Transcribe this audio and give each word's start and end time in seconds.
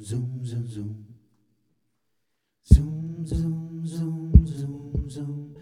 zoom, 0.00 0.38
zoom, 0.42 0.66
zoom. 0.66 1.06
Zoom, 2.60 3.26
zoom, 3.26 3.80
zoom, 3.84 4.32
zoom, 4.34 5.08
zoom. 5.08 5.54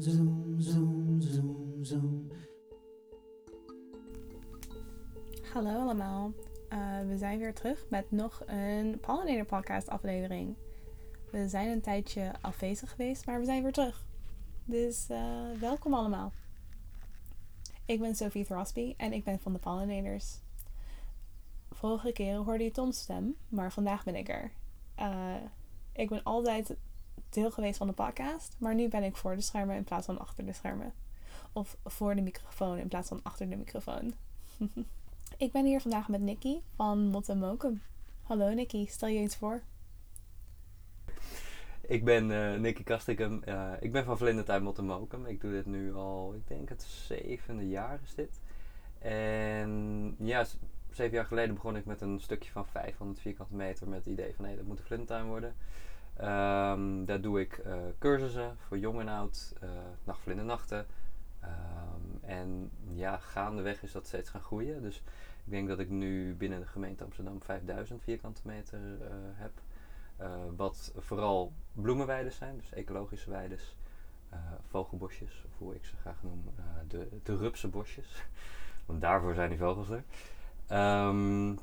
Zoom, 0.00 0.60
zoom, 0.60 1.20
zoom, 1.20 1.84
zoom. 1.84 2.28
Hallo 5.52 5.70
allemaal. 5.70 6.32
Eh, 6.68 7.00
we 7.08 7.16
zijn 7.16 7.38
weer 7.38 7.54
terug 7.54 7.86
met 7.88 8.10
nog 8.10 8.42
een 8.46 9.00
Pollinator 9.00 9.44
podcast 9.44 9.88
aflevering. 9.88 10.56
We 11.30 11.48
zijn 11.48 11.68
een 11.68 11.80
tijdje 11.80 12.32
afwezig 12.40 12.90
geweest, 12.90 13.26
maar 13.26 13.38
we 13.38 13.44
zijn 13.44 13.62
weer 13.62 13.72
terug. 13.72 14.04
Dus 14.64 15.08
eh, 15.08 15.50
welkom 15.60 15.94
allemaal. 15.94 16.32
Ik 17.86 18.00
ben 18.00 18.16
Sophie 18.16 18.44
Throsby 18.44 18.94
en 18.96 19.12
ik 19.12 19.24
ben 19.24 19.40
van 19.40 19.52
de 19.52 19.58
Pollinators. 19.58 20.38
Vorige 21.70 22.12
keer 22.12 22.36
hoorde 22.36 22.64
je 22.64 22.70
Tom's 22.70 23.00
stem, 23.00 23.36
maar 23.48 23.72
vandaag 23.72 24.04
ben 24.04 24.14
ik 24.14 24.28
er. 24.28 24.50
Eh, 24.94 25.34
ik 25.92 26.08
ben 26.08 26.22
altijd 26.22 26.76
deel 27.28 27.50
geweest 27.50 27.78
van 27.78 27.86
de 27.86 27.92
podcast, 27.92 28.56
maar 28.58 28.74
nu 28.74 28.88
ben 28.88 29.02
ik 29.02 29.16
voor 29.16 29.36
de 29.36 29.42
schermen 29.42 29.76
in 29.76 29.84
plaats 29.84 30.06
van 30.06 30.18
achter 30.18 30.46
de 30.46 30.52
schermen. 30.52 30.92
Of 31.52 31.76
voor 31.84 32.14
de 32.14 32.22
microfoon 32.22 32.78
in 32.78 32.88
plaats 32.88 33.08
van 33.08 33.20
achter 33.22 33.50
de 33.50 33.56
microfoon. 33.56 34.14
Ik 35.36 35.52
ben 35.52 35.64
hier 35.64 35.80
vandaag 35.80 36.08
met 36.08 36.20
Nikki 36.20 36.62
van 36.74 37.06
Mot 37.06 37.34
Mokum. 37.34 37.82
Hallo 38.22 38.52
Nikki, 38.52 38.86
stel 38.86 39.08
je 39.08 39.18
eens 39.18 39.36
voor. 39.36 39.62
Ik 41.90 42.04
ben 42.04 42.30
eh 42.30 42.60
Nicky 42.60 42.82
Kastikum. 42.82 43.42
Eh, 43.42 43.72
ik 43.80 43.92
ben 43.92 44.04
van 44.04 44.18
Vlindertuin 44.18 44.62
Mottemokum. 44.62 45.26
Ik 45.26 45.40
doe 45.40 45.50
dit 45.50 45.66
nu 45.66 45.94
al, 45.94 46.34
ik 46.34 46.48
denk 46.48 46.68
het 46.68 46.82
zevende 46.82 47.68
jaar 47.68 48.00
is 48.02 48.14
dit. 48.14 48.40
En 48.98 50.14
ja, 50.18 50.44
zeven 50.90 51.14
jaar 51.14 51.24
geleden 51.24 51.54
begon 51.54 51.76
ik 51.76 51.84
met 51.84 52.00
een 52.00 52.20
stukje 52.20 52.50
van 52.50 52.66
500 52.66 53.20
vierkante 53.20 53.54
meter 53.54 53.88
met 53.88 53.98
het 53.98 54.12
idee 54.12 54.34
van 54.34 54.44
hé, 54.44 54.56
dat 54.56 54.64
moet 54.64 54.78
een 54.78 54.84
vlindertuin 54.84 55.26
worden. 55.26 55.54
Ehm, 56.16 57.04
daar 57.04 57.20
doe 57.20 57.40
ik 57.40 57.58
eh, 57.58 57.74
cursussen 57.98 58.56
voor 58.58 58.78
jong 58.78 59.00
en 59.00 59.08
oud, 59.08 59.54
eh 59.60 59.68
nachtvlindernachten. 60.04 60.86
Ehm, 61.40 62.30
en 62.30 62.70
ja, 62.92 63.18
gaandeweg 63.18 63.82
is 63.82 63.92
dat 63.92 64.06
steeds 64.06 64.30
gaan 64.30 64.42
groeien. 64.42 64.82
Dus 64.82 64.96
ik 65.44 65.52
denk 65.52 65.68
dat 65.68 65.78
ik 65.78 65.88
nu 65.88 66.34
binnen 66.34 66.60
de 66.60 66.66
gemeente 66.66 67.04
Amsterdam 67.04 67.42
5000 67.42 68.02
vierkante 68.02 68.40
meter 68.44 68.80
heb. 69.34 69.52
Eh, 70.20 70.28
wat 70.56 70.92
vooral 70.96 71.52
bloemenweiden 71.72 72.32
zijn, 72.32 72.56
dus 72.56 72.72
ecologische 72.72 73.30
weides, 73.30 73.76
eh, 74.28 74.38
vogelbosjes, 74.68 75.44
of 75.46 75.58
hoe 75.58 75.74
ik 75.74 75.84
ze 75.84 75.96
graag 75.96 76.22
noem, 76.22 76.44
eh, 76.56 76.64
de, 76.88 77.08
de 77.22 77.36
rupsenbosjes. 77.36 78.24
Want 78.86 79.00
daarvoor 79.00 79.34
zijn 79.34 79.48
die 79.48 79.58
vogels 79.58 79.88
er. 79.88 80.04
Ehm, 80.66 81.56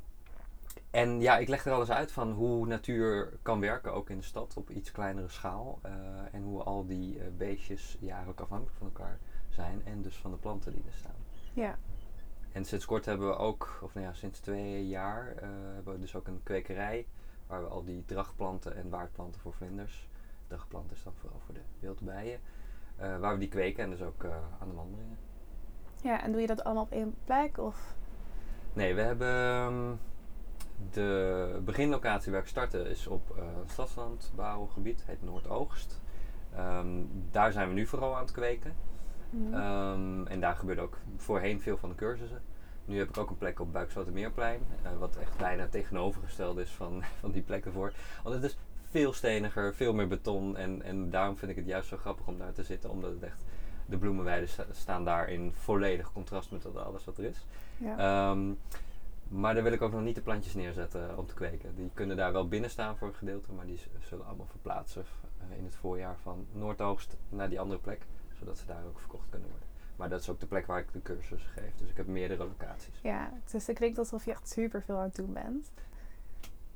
en 0.92 1.22
ja, 1.22 1.38
ik 1.38 1.48
leg 1.48 1.66
er 1.66 1.72
alles 1.72 1.92
uit 1.92 2.12
van 2.12 2.32
hoe 2.32 2.68
natuur 2.68 3.34
kan 3.42 3.60
werken, 3.60 3.94
ook 3.94 4.10
in 4.10 4.18
de 4.18 4.24
stad, 4.24 4.54
op 4.58 4.70
iets 4.70 4.92
kleinere 4.92 5.30
schaal. 5.30 5.80
en 6.32 6.42
hoe 6.44 6.64
al 6.64 6.86
die 6.86 7.20
beestjes 7.38 7.98
ja, 8.00 8.26
ook 8.28 8.40
afhankelijk 8.40 8.78
van 8.78 8.88
elkaar 8.88 9.20
zijn 9.50 9.82
en 9.86 10.02
dus 10.02 10.16
van 10.16 10.32
de 10.32 10.38
planten 10.38 10.74
die 10.74 10.84
er 10.88 10.94
staan. 10.94 11.16
Ja. 11.54 11.78
En 12.52 12.66
sinds 12.66 12.86
kort 12.86 13.06
hebben 13.06 13.28
we 13.28 13.36
ook, 13.36 13.80
of 13.82 13.94
nou 13.94 14.06
ja, 14.06 14.14
sinds 14.14 14.40
twee 14.40 14.88
jaar, 14.88 15.36
hebben 15.74 15.94
we 15.94 16.00
dus 16.00 16.16
ook 16.16 16.28
een 16.28 16.44
kwekerij 16.44 17.06
waar 17.48 17.62
we 17.62 17.68
al 17.68 17.84
die 17.84 18.06
drachtplanten 18.06 18.76
en 18.76 18.90
waardplanten 18.90 19.42
voor 19.42 19.54
vlinders, 19.54 20.10
drachtplanten 20.48 20.96
is 20.96 21.04
dan 21.04 21.14
vooral 21.16 21.40
voor 21.46 21.54
de 21.54 21.62
wildbijen, 21.80 22.40
eh, 22.96 23.18
waar 23.20 23.34
we 23.34 23.40
die 23.40 23.50
kweken 23.50 23.84
en 23.84 23.90
dus 23.90 24.02
ook 24.02 24.24
eh, 24.24 24.32
aan 24.60 24.70
de 24.70 24.76
wandelingen. 24.76 25.18
Ja, 26.02 26.24
en 26.24 26.32
doe 26.32 26.42
je 26.42 26.48
dat 26.48 26.64
allemaal 26.64 26.84
op 26.84 26.92
één 26.92 27.16
plek? 27.24 27.58
Of? 27.58 27.96
Nee, 28.74 28.96
we 28.96 29.02
hebben 29.02 29.28
ehm, 29.28 29.94
de 30.92 31.62
beginlocatie 31.64 32.32
waar 32.32 32.42
ik 32.42 32.48
startte 32.48 32.80
is 32.90 33.08
op 33.08 33.38
eh 33.38 33.44
een 33.44 33.70
stadslandbouwgebied, 33.70 35.04
heet 35.06 35.24
Noordoogst. 35.24 36.02
Ehm, 36.56 37.04
daar 37.32 37.52
zijn 37.52 37.68
we 37.68 37.74
nu 37.74 37.86
vooral 37.86 38.16
aan 38.16 38.22
het 38.22 38.32
kweken. 38.32 38.76
Mhm. 39.30 39.54
Ehm, 39.54 40.28
en 40.28 40.40
daar 40.40 40.56
gebeurde 40.56 40.82
ook 40.82 40.98
voorheen 41.16 41.62
veel 41.62 41.78
van 41.78 41.90
de 41.90 41.96
cursussen. 41.96 42.42
Nu 42.88 42.98
heb 42.98 43.10
ik 43.10 43.18
ook 43.18 43.30
een 43.30 43.38
plek 43.38 43.60
op 43.60 43.72
Buikslotermeerplein, 43.74 44.62
eh 44.84 44.98
wat 45.00 45.16
echt 45.16 45.38
bijna 45.38 45.68
tegenovergesteld 45.68 46.58
is 46.58 46.70
van, 46.70 47.04
van 47.20 47.32
die 47.32 47.42
plekken 47.42 47.72
voor. 47.72 47.94
Want 48.24 48.36
het 48.36 48.44
is 48.44 48.58
veel 48.90 49.14
steniger, 49.14 49.74
veel 49.76 49.94
meer 49.94 50.08
beton 50.08 50.58
en, 50.58 50.82
en 50.82 51.10
daarom 51.10 51.38
vind 51.38 51.52
ik 51.52 51.58
het 51.58 51.66
juist 51.66 51.88
zo 51.90 51.98
grappig 51.98 52.28
om 52.28 52.38
daar 52.38 52.54
te 52.54 52.64
zitten, 52.64 52.90
omdat 52.90 53.12
het 53.12 53.24
echt, 53.24 53.44
de 53.86 53.98
bloemenweiden 53.98 54.50
sta- 54.50 54.66
staan 54.72 55.06
daar 55.06 55.30
in 55.30 55.54
volledig 55.54 56.12
contrast 56.14 56.52
met 56.52 56.76
alles 56.78 57.06
wat 57.06 57.18
er 57.18 57.24
is. 57.24 57.46
ja. 57.78 57.98
Ehm, 58.32 58.54
maar 59.28 59.54
daar 59.54 59.64
wil 59.64 59.72
ik 59.72 59.82
ook 59.82 59.92
nog 59.92 60.02
niet 60.02 60.16
de 60.16 60.22
plantjes 60.22 60.54
neerzetten 60.54 61.18
om 61.18 61.26
te 61.26 61.34
kweken. 61.34 61.76
Die 61.76 61.90
kunnen 61.94 62.18
daar 62.18 62.32
wel 62.34 62.48
binnen 62.48 62.70
staan 62.70 62.98
voor 62.98 63.08
een 63.08 63.14
gedeelte, 63.14 63.52
maar 63.52 63.66
die 63.66 63.80
zullen 64.00 64.26
allemaal 64.26 64.46
verplaatsen 64.50 65.06
eh, 65.52 65.58
in 65.58 65.64
het 65.64 65.76
voorjaar 65.76 66.16
van 66.22 66.46
Noordoogst 66.54 67.18
naar 67.30 67.50
die 67.50 67.60
andere 67.60 67.80
plek, 67.80 68.02
zodat 68.40 68.58
ze 68.58 68.66
daar 68.66 68.84
ook 68.88 69.00
verkocht 69.00 69.30
kunnen 69.30 69.50
worden. 69.50 69.68
Maar 69.98 70.10
dat 70.10 70.22
is 70.22 70.30
ook 70.30 70.40
de 70.40 70.46
plek 70.46 70.66
waar 70.66 70.80
ik 70.80 70.94
de 70.94 71.02
cursus 71.02 71.44
geef, 71.44 71.76
dus 71.78 71.90
ik 71.90 71.98
heb 71.98 72.08
meerdere 72.08 72.44
locaties. 72.46 73.00
ja, 73.02 73.32
dus 73.52 73.68
het 73.68 73.76
klinkt 73.78 73.98
alsof 73.98 74.26
je 74.26 74.32
echt 74.32 74.50
super 74.50 74.82
veel 74.82 74.96
aan 74.98 75.04
het 75.04 75.16
doen 75.16 75.34
bent. 75.34 75.72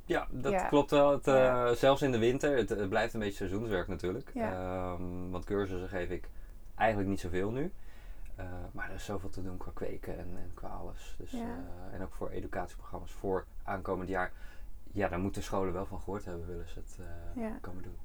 Ja, 0.06 0.28
dat 0.30 0.52
Ja. 0.52 0.68
klopt 0.68 0.92
wel. 0.92 1.12
Het, 1.12 1.28
eh, 1.28 1.34
Ja. 1.36 1.74
Zelfs 1.74 2.02
in 2.02 2.12
de 2.12 2.18
winter, 2.18 2.58
het, 2.58 2.70
het 2.70 2.90
blijft 2.90 3.14
een 3.14 3.20
beetje 3.20 3.36
seizoenswerk 3.36 3.88
natuurlijk. 3.88 4.32
Ja. 4.34 4.52
Ehm, 4.52 5.30
want 5.30 5.46
cursussen 5.46 5.90
geef 5.90 6.10
ik 6.10 6.30
eigenlijk 6.76 7.10
niet 7.10 7.20
zoveel 7.20 7.52
nu. 7.52 7.72
Eh, 8.36 8.46
maar 8.72 8.90
er 8.90 8.96
is 8.96 9.06
zoveel 9.06 9.30
te 9.30 9.44
doen 9.44 9.58
qua 9.58 9.72
kweken 9.74 10.18
en, 10.18 10.28
en 10.38 10.52
qua 10.54 10.68
alles. 10.68 11.16
Dus, 11.18 11.32
Ja. 11.32 11.40
eh, 11.40 11.94
en 11.96 12.02
ook 12.02 12.14
voor 12.14 12.30
educatieprogramma's 12.30 13.12
voor 13.12 13.46
aankomend 13.64 14.10
jaar. 14.10 14.32
Ja, 14.92 15.08
daar 15.08 15.20
moeten 15.20 15.44
scholen 15.44 15.74
wel 15.74 15.86
van 15.86 16.00
gehoord 16.00 16.26
hebben, 16.26 16.48
willen 16.48 16.68
ze 16.68 16.80
het 16.80 16.98
Ja. 17.36 17.58
komen 17.62 17.84
doen. 17.84 17.98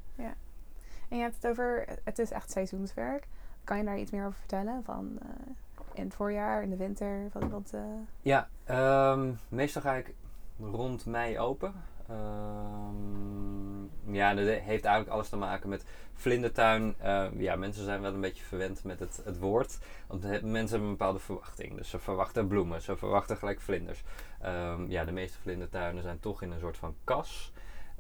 En 1.08 1.16
je 1.16 1.22
hebt 1.22 1.34
het 1.34 1.46
over, 1.46 1.84
het 2.04 2.18
is 2.18 2.30
echt 2.30 2.50
seizoenswerk. 2.50 3.26
Kan 3.66 3.76
je 3.76 3.84
daar 3.84 3.98
iets 3.98 4.10
meer 4.10 4.26
over 4.26 4.38
vertellen? 4.38 4.82
Van 4.84 5.18
eh, 5.22 5.28
in 5.92 6.04
het 6.04 6.14
voorjaar, 6.14 6.62
in 6.62 6.70
de 6.70 6.76
winter? 6.76 7.28
Wat, 7.32 7.50
wat, 7.50 7.70
eh, 7.74 7.80
Ja, 8.22 8.48
ehm, 8.64 9.32
meestal 9.48 9.82
ga 9.82 9.94
ik 9.94 10.14
rond 10.60 11.06
mei 11.06 11.38
open. 11.38 11.74
Ehm, 12.08 14.14
ja, 14.14 14.34
dat 14.34 14.46
heeft 14.46 14.84
eigenlijk 14.84 15.08
alles 15.08 15.28
te 15.28 15.36
maken 15.36 15.68
met 15.68 15.84
vlindertuin. 16.14 16.94
Ehm, 16.98 17.40
ja, 17.40 17.56
mensen 17.56 17.84
zijn 17.84 18.00
wel 18.00 18.14
een 18.14 18.20
beetje 18.20 18.44
verwend 18.44 18.84
met 18.84 19.00
het, 19.00 19.20
het 19.24 19.38
woord. 19.38 19.78
Want 20.06 20.22
mensen 20.22 20.52
hebben 20.52 20.80
een 20.80 20.96
bepaalde 20.96 21.18
verwachting. 21.18 21.76
Dus 21.76 21.90
ze 21.90 21.98
verwachten 21.98 22.46
bloemen, 22.46 22.82
ze 22.82 22.96
verwachten 22.96 23.36
gelijk 23.36 23.60
vlinders. 23.60 24.02
Ja, 24.88 25.04
de 25.04 25.12
meeste 25.12 25.38
vlindertuinen 25.38 26.02
zijn 26.02 26.20
toch 26.20 26.42
in 26.42 26.50
een 26.50 26.60
soort 26.60 26.76
van 26.76 26.94
kas. 27.04 27.52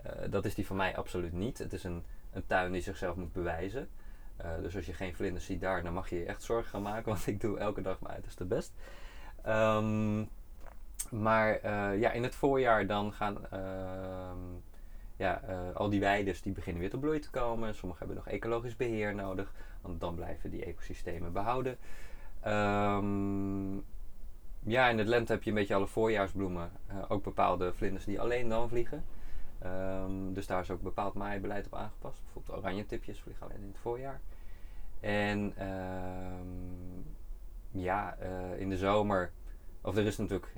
Eh, 0.06 0.30
dat 0.30 0.44
is 0.44 0.54
die 0.54 0.66
van 0.66 0.76
mij 0.76 0.96
absoluut 0.96 1.32
niet. 1.32 1.58
Het 1.58 1.72
is 1.72 1.84
een, 1.84 2.04
een 2.32 2.46
tuin 2.46 2.72
die 2.72 2.80
zichzelf 2.80 3.16
moet 3.16 3.32
bewijzen. 3.32 3.88
Eh, 4.36 4.50
dus 4.62 4.76
als 4.76 4.86
je 4.86 4.92
geen 4.92 5.14
vlinders 5.14 5.44
ziet 5.44 5.60
daar, 5.60 5.82
dan 5.82 5.92
mag 5.92 6.10
je 6.10 6.18
je 6.18 6.24
echt 6.24 6.42
zorgen 6.42 6.70
gaan 6.70 6.82
maken. 6.82 7.04
Want 7.12 7.26
ik 7.26 7.40
doe 7.40 7.58
elke 7.58 7.82
dag 7.82 8.00
mijn 8.00 8.14
uiterste 8.14 8.44
best. 8.44 8.72
Ehm, 9.42 10.24
maar 11.10 11.54
eh, 11.54 12.00
ja, 12.00 12.12
in 12.12 12.22
het 12.22 12.34
voorjaar 12.34 12.86
dan 12.86 13.12
gaan 13.12 13.46
ehm, 13.50 14.38
ja, 15.16 15.42
eh, 15.42 15.74
al 15.74 15.88
die 15.90 16.00
weides 16.00 16.42
die 16.42 16.52
beginnen 16.52 16.80
weer 16.80 16.90
tot 16.90 17.00
bloei 17.00 17.18
te 17.18 17.30
komen. 17.30 17.74
Sommige 17.74 17.98
hebben 17.98 18.16
nog 18.16 18.28
ecologisch 18.28 18.76
beheer 18.76 19.14
nodig, 19.14 19.52
want 19.80 20.00
dan 20.00 20.14
blijven 20.14 20.50
die 20.50 20.64
ecosystemen 20.64 21.32
behouden. 21.32 21.78
Ehm, 22.40 23.74
ja, 24.62 24.88
in 24.88 24.98
het 24.98 25.08
lente 25.08 25.32
heb 25.32 25.42
je 25.42 25.50
een 25.50 25.56
beetje 25.56 25.74
alle 25.74 25.86
voorjaarsbloemen. 25.86 26.70
ook 27.08 27.22
bepaalde 27.22 27.72
vlinders 27.72 28.04
die 28.04 28.20
alleen 28.20 28.48
dan 28.48 28.68
vliegen. 28.68 29.04
Ehm, 29.58 30.32
dus 30.32 30.46
daar 30.46 30.60
is 30.60 30.70
ook 30.70 30.82
bepaald 30.82 31.14
maaibeleid 31.14 31.66
op 31.66 31.74
aangepast. 31.74 32.22
Bijvoorbeeld 32.22 32.58
oranje 32.58 32.86
tipjes 32.86 33.22
alleen 33.38 33.60
in 33.60 33.68
het 33.68 33.78
voorjaar. 33.78 34.20
En 35.00 35.52
ehm, 35.56 37.00
ja, 37.70 38.16
eh, 38.16 38.60
in 38.60 38.68
de 38.68 38.76
zomer, 38.76 39.32
of 39.80 39.96
er 39.96 40.06
is 40.06 40.16
natuurlijk, 40.16 40.52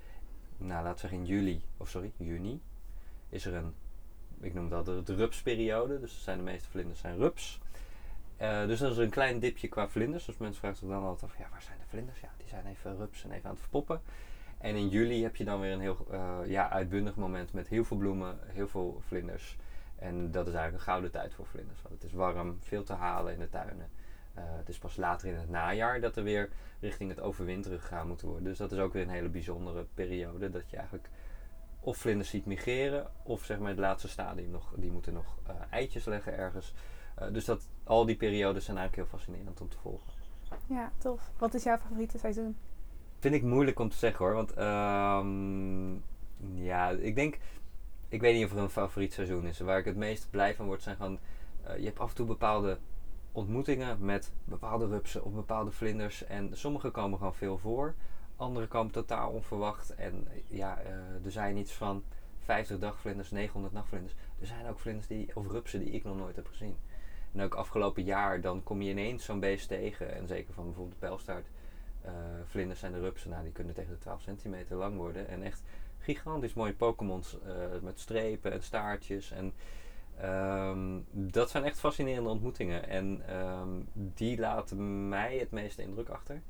nou 0.56 0.82
laten 0.82 0.92
we 0.92 0.98
zeggen 0.98 1.18
in 1.18 1.26
juli, 1.26 1.64
of 1.76 1.88
sorry, 1.88 2.12
juni, 2.16 2.62
is 3.28 3.46
er 3.46 3.54
een, 3.54 3.74
ik 4.40 4.54
noem 4.54 4.68
dat 4.68 4.84
de, 4.84 5.02
de 5.02 5.14
rupsperiode. 5.14 6.00
Dus 6.00 6.22
zijn 6.22 6.38
de 6.38 6.44
meeste 6.44 6.68
vlinders 6.68 7.00
zijn 7.00 7.16
rups. 7.16 7.60
Eh, 8.36 8.66
dus 8.66 8.78
dat 8.78 8.90
is 8.90 8.96
een 8.96 9.10
klein 9.10 9.38
dipje 9.38 9.68
qua 9.68 9.88
vlinders. 9.88 10.24
Dus 10.24 10.36
mensen 10.36 10.60
vragen 10.60 10.78
zich 10.78 10.88
dan 10.88 11.02
altijd 11.02 11.30
af, 11.30 11.38
ja, 11.38 11.48
waar 11.50 11.62
zijn 11.62 11.78
de 11.78 11.88
vlinders? 11.88 12.20
Ja, 12.20 12.30
die 12.36 12.48
zijn 12.48 12.66
even 12.66 12.96
rups 12.96 13.24
en 13.24 13.30
even 13.30 13.44
aan 13.44 13.50
het 13.50 13.60
verpoppen. 13.60 14.00
En 14.62 14.76
in 14.76 14.88
juli 14.88 15.22
heb 15.22 15.36
je 15.36 15.44
dan 15.44 15.60
weer 15.60 15.72
een 15.72 15.80
heel 15.80 16.06
eh, 16.10 16.38
ja, 16.44 16.70
uitbundig 16.70 17.16
moment 17.16 17.52
met 17.52 17.68
heel 17.68 17.84
veel 17.84 17.96
bloemen, 17.96 18.38
heel 18.44 18.68
veel 18.68 19.00
vlinders. 19.06 19.56
En 19.98 20.30
dat 20.30 20.46
is 20.46 20.52
eigenlijk 20.52 20.74
een 20.74 20.92
gouden 20.92 21.10
tijd 21.10 21.34
voor 21.34 21.46
vlinders. 21.46 21.82
Want 21.82 21.94
het 21.94 22.04
is 22.04 22.12
warm, 22.12 22.56
veel 22.60 22.82
te 22.82 22.92
halen 22.92 23.32
in 23.32 23.38
de 23.38 23.48
tuinen. 23.48 23.90
Eh, 24.34 24.44
het 24.46 24.68
is 24.68 24.78
pas 24.78 24.96
later 24.96 25.28
in 25.28 25.34
het 25.34 25.48
najaar 25.48 26.00
dat 26.00 26.16
er 26.16 26.22
weer 26.22 26.48
richting 26.80 27.10
het 27.10 27.20
overwinteren 27.20 27.80
gegaan 27.80 28.08
moet 28.08 28.20
worden. 28.20 28.44
Dus 28.44 28.58
dat 28.58 28.72
is 28.72 28.78
ook 28.78 28.92
weer 28.92 29.02
een 29.02 29.08
hele 29.08 29.28
bijzondere 29.28 29.86
periode. 29.94 30.50
Dat 30.50 30.70
je 30.70 30.76
eigenlijk 30.76 31.08
of 31.80 31.96
vlinders 31.96 32.30
ziet 32.30 32.46
migreren, 32.46 33.10
of 33.22 33.44
zeg 33.44 33.58
maar 33.58 33.68
het 33.68 33.78
laatste 33.78 34.08
stadium 34.08 34.50
nog, 34.50 34.72
die 34.76 34.90
moeten 34.90 35.12
nog 35.12 35.38
eh, 35.46 35.54
eitjes 35.70 36.04
leggen 36.04 36.36
ergens. 36.36 36.74
Dus 37.32 37.44
dat, 37.44 37.68
al 37.84 38.04
die 38.04 38.16
periodes 38.16 38.64
zijn 38.64 38.76
eigenlijk 38.76 39.08
heel 39.08 39.18
fascinerend 39.18 39.60
om 39.60 39.68
te 39.68 39.78
volgen. 39.78 40.12
Ja, 40.66 40.92
tof. 40.98 41.30
Wat 41.38 41.54
is 41.54 41.62
jouw 41.62 41.78
favoriete 41.78 42.18
seizoen? 42.18 42.56
Vind 43.22 43.34
ik 43.34 43.42
moeilijk 43.42 43.78
om 43.78 43.88
te 43.88 43.96
zeggen 43.96 44.24
hoor. 44.24 44.34
Want 44.34 44.52
ehm, 44.52 45.92
ja, 46.64 46.90
ik 46.90 47.14
denk. 47.14 47.38
Ik 48.08 48.20
weet 48.20 48.34
niet 48.34 48.44
of 48.44 48.52
er 48.52 48.58
een 48.58 48.70
favoriet 48.70 49.12
seizoen 49.12 49.46
is. 49.46 49.60
Waar 49.60 49.78
ik 49.78 49.84
het 49.84 49.96
meest 49.96 50.30
blij 50.30 50.54
van 50.54 50.66
word 50.66 50.82
zijn 50.82 50.96
gewoon. 50.96 51.18
eh, 51.62 51.78
je 51.78 51.84
hebt 51.84 51.98
af 51.98 52.08
en 52.08 52.14
toe 52.14 52.26
bepaalde 52.26 52.78
ontmoetingen 53.32 54.04
met 54.04 54.32
bepaalde 54.44 54.86
rupsen 54.86 55.24
of 55.24 55.32
bepaalde 55.32 55.70
vlinders. 55.70 56.24
En 56.24 56.50
sommige 56.52 56.90
komen 56.90 57.18
gewoon 57.18 57.34
veel 57.34 57.58
voor. 57.58 57.94
Andere 58.36 58.66
komen 58.66 58.92
totaal 58.92 59.30
onverwacht. 59.30 59.94
En 59.94 60.26
eh, 60.30 60.56
ja, 60.58 60.78
eh, 60.78 61.24
er 61.24 61.30
zijn 61.30 61.56
iets 61.56 61.72
van 61.72 62.04
50 62.38 62.78
dagvlinders, 62.78 63.30
900 63.30 63.74
nachtvlinders. 63.74 64.14
Er 64.40 64.46
zijn 64.46 64.68
ook 64.68 64.78
vlinders 64.78 65.06
die, 65.06 65.30
of 65.34 65.50
rupsen 65.50 65.80
die 65.80 65.90
ik 65.90 66.04
nog 66.04 66.16
nooit 66.16 66.36
heb 66.36 66.46
gezien. 66.46 66.76
En 67.32 67.40
ook 67.40 67.54
afgelopen 67.54 68.02
jaar, 68.04 68.40
dan 68.40 68.62
kom 68.62 68.82
je 68.82 68.90
ineens 68.90 69.24
zo'n 69.24 69.40
beest 69.40 69.68
tegen. 69.68 70.14
En 70.14 70.26
zeker 70.26 70.54
van 70.54 70.64
bijvoorbeeld 70.64 71.00
de 71.00 71.06
pijlstaart. 71.06 71.46
Eh, 72.02 72.12
vlinders 72.46 72.82
en 72.82 72.92
de 72.92 73.00
rupsen, 73.00 73.30
nou, 73.30 73.42
die 73.42 73.52
kunnen 73.52 73.74
tegen 73.74 73.92
de 73.92 73.98
12 73.98 74.22
centimeter 74.22 74.76
lang 74.76 74.96
worden. 74.96 75.28
En 75.28 75.42
echt 75.42 75.62
gigantisch 75.98 76.54
mooie 76.54 76.74
Pokémons 76.74 77.38
eh, 77.40 77.54
met 77.82 78.00
strepen 78.00 78.52
en 78.52 78.62
staartjes. 78.62 79.30
En 79.30 79.52
ehm, 80.16 81.00
dat 81.10 81.50
zijn 81.50 81.64
echt 81.64 81.78
fascinerende 81.78 82.30
ontmoetingen. 82.30 82.88
En 82.88 83.22
ehm, 83.28 83.68
die 83.92 84.38
laten 84.38 85.08
mij 85.08 85.38
het 85.38 85.50
meeste 85.50 85.82
indruk 85.82 86.08
achter. 86.08 86.42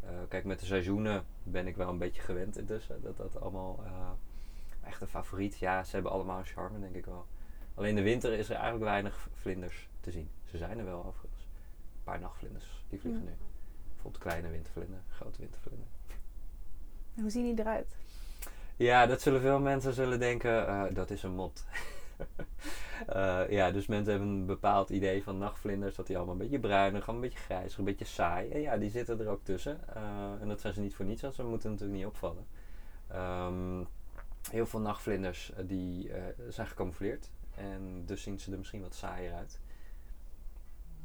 Eh, 0.00 0.10
kijk, 0.28 0.44
met 0.44 0.60
de 0.60 0.66
seizoenen 0.66 1.24
ben 1.42 1.66
ik 1.66 1.76
wel 1.76 1.88
een 1.88 1.98
beetje 1.98 2.22
gewend 2.22 2.58
intussen. 2.58 3.02
Dat 3.02 3.16
dat 3.16 3.40
allemaal 3.40 3.84
echt 4.84 5.00
een 5.00 5.06
favoriet. 5.08 5.58
Ja, 5.58 5.84
ze 5.84 5.94
hebben 5.94 6.12
allemaal 6.12 6.38
een 6.38 6.44
charme, 6.44 6.80
denk 6.80 6.94
ik 6.94 7.04
wel. 7.04 7.26
Alleen 7.74 7.90
in 7.90 7.96
de 7.96 8.02
winter 8.02 8.32
is 8.32 8.48
er 8.48 8.54
eigenlijk 8.54 8.84
weinig 8.84 9.28
vlinders 9.34 9.88
te 10.00 10.10
zien. 10.10 10.28
Ze 10.44 10.56
zijn 10.56 10.78
er 10.78 10.84
wel 10.84 11.04
overigens. 11.04 11.42
Een 11.42 12.02
paar 12.04 12.20
nachtvlinders, 12.20 12.84
die 12.88 13.00
vliegen 13.00 13.22
Ja. 13.22 13.28
nu. 13.28 13.36
Bijvoorbeeld 14.06 14.40
kleine 14.40 14.50
wintervlinder, 14.50 15.00
grote 15.08 15.40
wintervlinder. 15.40 15.86
En 17.14 17.22
hoe 17.22 17.30
zien 17.30 17.44
die 17.44 17.58
eruit? 17.58 17.96
Ja, 18.76 19.06
dat 19.06 19.20
zullen 19.20 19.40
veel 19.40 19.60
mensen 19.60 19.94
zullen 19.94 20.18
denken, 20.18 20.66
eh, 20.68 20.84
dat 20.92 21.10
is 21.10 21.22
een 21.22 21.34
mot. 21.34 21.64
Eh, 23.06 23.50
ja, 23.50 23.70
dus 23.70 23.86
mensen 23.86 24.10
hebben 24.10 24.28
een 24.28 24.46
bepaald 24.46 24.90
idee 24.90 25.22
van 25.22 25.38
nachtvlinders, 25.38 25.94
dat 25.94 26.06
die 26.06 26.16
allemaal 26.16 26.34
een 26.34 26.40
beetje 26.40 26.58
bruinig, 26.58 27.06
een 27.06 27.20
beetje 27.20 27.38
grijzig, 27.38 27.78
een 27.78 27.84
beetje 27.84 28.04
saai. 28.04 28.50
En 28.50 28.60
ja, 28.60 28.76
die 28.76 28.90
zitten 28.90 29.20
er 29.20 29.28
ook 29.28 29.44
tussen. 29.44 29.88
Eh, 29.94 30.40
en 30.40 30.48
dat 30.48 30.60
zijn 30.60 30.74
ze 30.74 30.80
niet 30.80 30.94
voor 30.94 31.04
niets, 31.04 31.22
want 31.22 31.34
ze 31.34 31.44
moeten 31.44 31.70
natuurlijk 31.70 31.98
niet 31.98 32.06
opvallen. 32.06 32.46
Ehm, 33.08 33.84
heel 34.50 34.66
veel 34.66 34.80
nachtvlinders 34.80 35.52
die 35.62 36.10
zijn 36.48 36.66
gecamoufleerd 36.66 37.30
en 37.54 38.02
dus 38.06 38.22
zien 38.22 38.38
ze 38.38 38.52
er 38.52 38.58
misschien 38.58 38.82
wat 38.82 38.94
saaier 38.94 39.32
uit. 39.32 39.60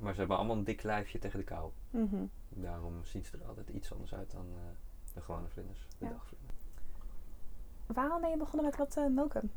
Maar 0.02 0.14
ze 0.14 0.20
hebben 0.20 0.38
allemaal 0.38 0.56
een 0.58 0.64
dik 0.64 0.84
lijfje 0.84 1.20
tegen 1.20 1.40
de 1.40 1.46
kou. 1.46 1.72
Mhm. 1.90 2.26
Daarom 2.50 3.04
zien 3.04 3.26
ze 3.26 3.38
er 3.38 3.48
altijd 3.48 3.70
iets 3.70 3.92
anders 3.94 4.14
uit 4.14 4.32
dan 4.32 4.46
eh, 4.56 4.62
de 5.14 5.22
gewone 5.22 5.48
vlinders, 5.48 5.88
de 5.98 6.06
Ja. 6.06 6.12
dagvlinder. 6.12 6.50
Waarom 7.86 8.22
ben 8.22 8.30
je 8.30 8.38
begonnen 8.38 8.66
met 8.66 8.78
wat 8.78 8.98
uh, 8.98 9.08
melken? 9.16 9.52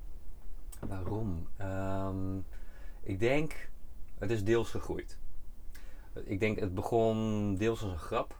Waarom? 0.80 1.48
Ehm, 1.56 2.36
ik 3.02 3.18
denk, 3.18 3.70
het 4.18 4.30
is 4.30 4.44
deels 4.44 4.70
gegroeid. 4.70 5.18
Ik 6.24 6.40
denk, 6.40 6.58
het 6.60 6.74
begon 6.74 7.54
deels 7.54 7.82
als 7.82 7.92
een 7.92 7.98
grap. 7.98 8.38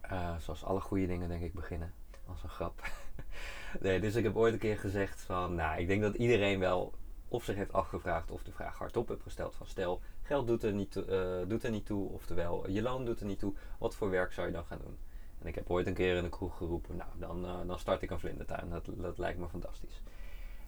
Eh, 0.00 0.36
zoals 0.38 0.64
alle 0.64 0.80
goede 0.80 1.06
dingen, 1.06 1.28
denk 1.28 1.42
ik, 1.42 1.54
beginnen 1.54 1.92
als 2.26 2.42
een 2.42 2.48
grap. 2.48 2.82
nee, 3.80 4.00
dus 4.00 4.14
ik 4.14 4.24
heb 4.24 4.36
ooit 4.36 4.52
een 4.52 4.58
keer 4.58 4.78
gezegd 4.78 5.20
van, 5.22 5.54
nou, 5.54 5.80
ik 5.80 5.86
denk 5.86 6.02
dat 6.02 6.14
iedereen 6.14 6.58
wel 6.58 6.94
of 7.34 7.44
zich 7.44 7.56
heeft 7.56 7.72
afgevraagd 7.72 8.30
of 8.30 8.42
de 8.42 8.52
vraag 8.52 8.78
hardop 8.78 9.08
heeft 9.08 9.22
gesteld 9.22 9.54
van, 9.54 9.66
stel, 9.66 10.00
geld 10.22 10.46
doet 10.46 10.62
er 10.62 10.72
niet, 10.72 10.90
toe- 10.90 11.04
eh, 11.04 11.48
doet 11.48 11.64
er 11.64 11.70
niet 11.70 11.86
toe, 11.86 12.08
oftewel, 12.08 12.70
je 12.70 12.82
loon 12.82 13.04
doet 13.04 13.20
er 13.20 13.26
niet 13.26 13.38
toe, 13.38 13.54
wat 13.78 13.94
voor 13.94 14.10
werk 14.10 14.32
zou 14.32 14.46
je 14.46 14.52
dan 14.52 14.64
gaan 14.64 14.78
doen? 14.84 14.98
En 15.40 15.46
ik 15.46 15.54
heb 15.54 15.70
ooit 15.70 15.86
een 15.86 15.94
keer 15.94 16.16
in 16.16 16.22
de 16.22 16.28
kroeg 16.28 16.56
geroepen, 16.56 16.96
nou, 16.96 17.10
dan, 17.18 17.46
eh, 17.46 17.66
dan 17.66 17.78
start 17.78 18.02
ik 18.02 18.10
een 18.10 18.18
vlindertuin. 18.18 18.70
Dat, 18.70 18.88
dat 18.96 19.18
lijkt 19.18 19.38
me 19.38 19.48
fantastisch. 19.48 20.02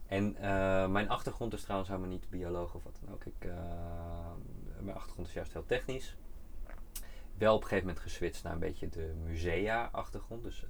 En 0.07 0.37
eh, 0.37 0.89
mijn 0.89 1.09
achtergrond 1.09 1.53
is 1.53 1.63
trouwens 1.63 1.91
helemaal 1.91 2.11
niet 2.11 2.31
bioloog 2.31 2.75
of 2.75 2.85
wat 2.85 2.99
dan 3.05 3.15
ook. 3.15 3.25
Ik, 3.25 3.51
mijn 4.81 4.97
achtergrond 4.97 5.29
is 5.29 5.35
juist 5.35 5.53
heel 5.53 5.67
technisch. 5.67 6.17
Wel 7.39 7.55
op 7.55 7.63
een 7.63 7.69
gegeven 7.69 7.87
moment 7.87 8.05
geswitcht 8.05 8.43
naar 8.43 8.53
een 8.53 8.59
beetje 8.59 8.89
de 8.89 9.15
musea-achtergrond. 9.25 10.43
Dus 10.43 10.65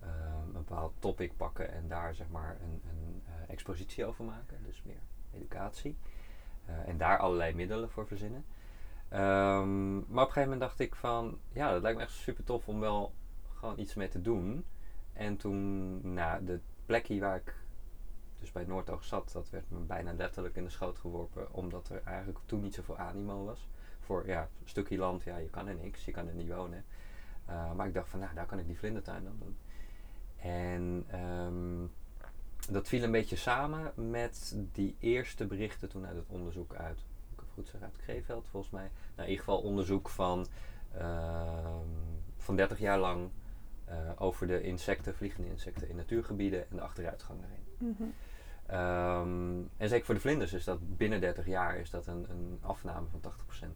een 0.00 0.52
bepaald 0.52 0.92
topic 0.98 1.36
pakken 1.36 1.72
en 1.72 1.88
daar 1.88 2.14
zeg 2.14 2.28
maar 2.28 2.56
een, 2.62 2.82
een 2.90 3.22
expositie 3.48 4.04
over 4.04 4.24
maken. 4.24 4.62
Dus 4.64 4.82
meer 4.82 5.00
educatie. 5.36 5.96
Eh, 6.66 6.88
en 6.88 6.98
daar 6.98 7.18
allerlei 7.18 7.54
middelen 7.54 7.90
voor 7.90 8.06
verzinnen. 8.06 8.44
Ehm, 9.08 9.94
maar 9.94 10.02
op 10.02 10.08
een 10.08 10.18
gegeven 10.18 10.42
moment 10.42 10.60
dacht 10.60 10.80
ik 10.80 10.94
van, 10.94 11.38
ja, 11.52 11.72
dat 11.72 11.82
lijkt 11.82 11.98
me 11.98 12.04
echt 12.04 12.12
super 12.12 12.44
tof 12.44 12.68
om 12.68 12.80
wel 12.80 13.12
gewoon 13.54 13.78
iets 13.78 13.94
mee 13.94 14.08
te 14.08 14.20
doen. 14.20 14.64
En 15.12 15.36
toen, 15.36 16.00
nou, 16.14 16.44
de 16.44 16.60
plekje 16.86 17.20
waar 17.20 17.36
ik 17.36 17.54
dus 18.40 18.52
bij 18.52 18.64
Noordoog 18.64 19.04
zat, 19.04 19.32
dat 19.32 19.50
werd 19.50 19.70
me 19.70 19.78
bijna 19.78 20.12
letterlijk 20.12 20.56
in 20.56 20.64
de 20.64 20.70
schoot 20.70 20.98
geworpen, 20.98 21.52
omdat 21.52 21.88
er 21.88 22.02
eigenlijk 22.04 22.38
toen 22.46 22.60
niet 22.60 22.74
zoveel 22.74 22.96
animo 22.96 23.44
was. 23.44 23.68
Voor 24.00 24.26
ja, 24.26 24.40
een 24.40 24.68
stukje 24.68 24.98
land, 24.98 25.22
ja, 25.22 25.36
je 25.36 25.50
kan 25.50 25.66
er 25.66 25.74
niks, 25.74 26.04
je 26.04 26.12
kan 26.12 26.28
er 26.28 26.34
niet 26.34 26.48
wonen. 26.48 26.84
Uh, 27.48 27.72
maar 27.72 27.86
ik 27.86 27.94
dacht 27.94 28.08
van, 28.08 28.20
nou, 28.20 28.34
daar 28.34 28.46
kan 28.46 28.58
ik 28.58 28.66
die 28.66 28.78
vlindertuin 28.78 29.24
dan 29.24 29.38
doen. 29.38 29.56
En 30.36 31.06
um, 31.20 31.92
dat 32.72 32.88
viel 32.88 33.02
een 33.02 33.10
beetje 33.10 33.36
samen 33.36 33.92
met 34.10 34.56
die 34.72 34.96
eerste 34.98 35.46
berichten 35.46 35.88
toen 35.88 36.06
uit 36.06 36.16
het 36.16 36.28
onderzoek 36.28 36.74
uit, 36.74 36.98
ik 37.32 37.40
het 37.40 37.48
goed 37.54 37.68
zeg, 37.68 37.82
uit 37.82 37.96
Kreeveld 37.96 38.46
volgens 38.50 38.72
mij. 38.72 38.90
Nou, 38.92 39.28
in 39.28 39.28
ieder 39.28 39.44
geval 39.44 39.60
onderzoek 39.60 40.08
van, 40.08 40.46
uh, 40.96 41.66
van 42.36 42.56
30 42.56 42.78
jaar 42.78 42.98
lang 42.98 43.30
uh, 43.88 43.94
over 44.16 44.46
de 44.46 44.62
insecten, 44.62 45.14
vliegende 45.14 45.48
insecten 45.48 45.88
in 45.88 45.96
natuurgebieden 45.96 46.70
en 46.70 46.76
de 46.76 46.82
achteruitgang 46.82 47.40
erin. 47.42 47.64
Mm 47.78 47.96
-hmm. 47.98 48.12
um, 48.78 49.70
en 49.76 49.88
zeker 49.88 50.04
voor 50.04 50.14
de 50.14 50.20
vlinders 50.20 50.52
is 50.52 50.64
dat 50.64 50.96
binnen 50.96 51.20
30 51.20 51.46
jaar 51.46 51.76
is 51.76 51.90
dat 51.90 52.06
een, 52.06 52.26
een 52.30 52.58
afname 52.60 53.06
van 53.08 53.32
80%. 53.62 53.66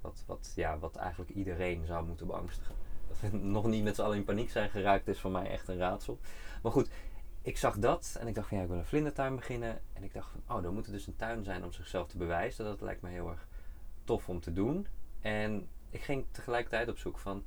Wat, 0.00 0.24
wat, 0.26 0.52
ja, 0.54 0.78
wat 0.78 0.96
eigenlijk 0.96 1.30
iedereen 1.30 1.86
zou 1.86 2.06
moeten 2.06 2.26
beangstigen. 2.26 2.74
Dat 3.08 3.20
we 3.20 3.36
nog 3.58 3.66
niet 3.66 3.84
met 3.84 3.94
z'n 3.94 4.02
allen 4.02 4.16
in 4.16 4.24
paniek 4.24 4.50
zijn 4.50 4.70
geraakt 4.70 5.08
is 5.08 5.20
voor 5.20 5.30
mij 5.30 5.50
echt 5.50 5.68
een 5.68 5.78
raadsel. 5.78 6.18
Maar 6.62 6.72
goed, 6.72 6.90
ik 7.42 7.58
zag 7.58 7.78
dat 7.78 8.16
en 8.20 8.26
ik 8.26 8.34
dacht 8.34 8.48
van 8.48 8.56
ja, 8.56 8.62
ik 8.62 8.68
wil 8.68 8.78
een 8.78 8.84
vlindertuin 8.84 9.36
beginnen. 9.36 9.80
En 9.92 10.02
ik 10.02 10.12
dacht 10.12 10.30
van 10.30 10.56
oh, 10.56 10.62
dan 10.62 10.74
moet 10.74 10.86
er 10.86 10.92
dus 10.92 11.06
een 11.06 11.16
tuin 11.16 11.44
zijn 11.44 11.64
om 11.64 11.72
zichzelf 11.72 12.08
te 12.08 12.16
bewijzen. 12.16 12.64
Dat 12.64 12.80
lijkt 12.80 13.02
me 13.02 13.08
heel 13.08 13.28
erg 13.28 13.48
tof 14.04 14.28
om 14.28 14.40
te 14.40 14.52
doen. 14.52 14.86
En 15.20 15.68
ik 15.90 16.00
ging 16.00 16.24
tegelijkertijd 16.30 16.88
op 16.88 16.98
zoek 16.98 17.18
van, 17.18 17.36
hé, 17.36 17.42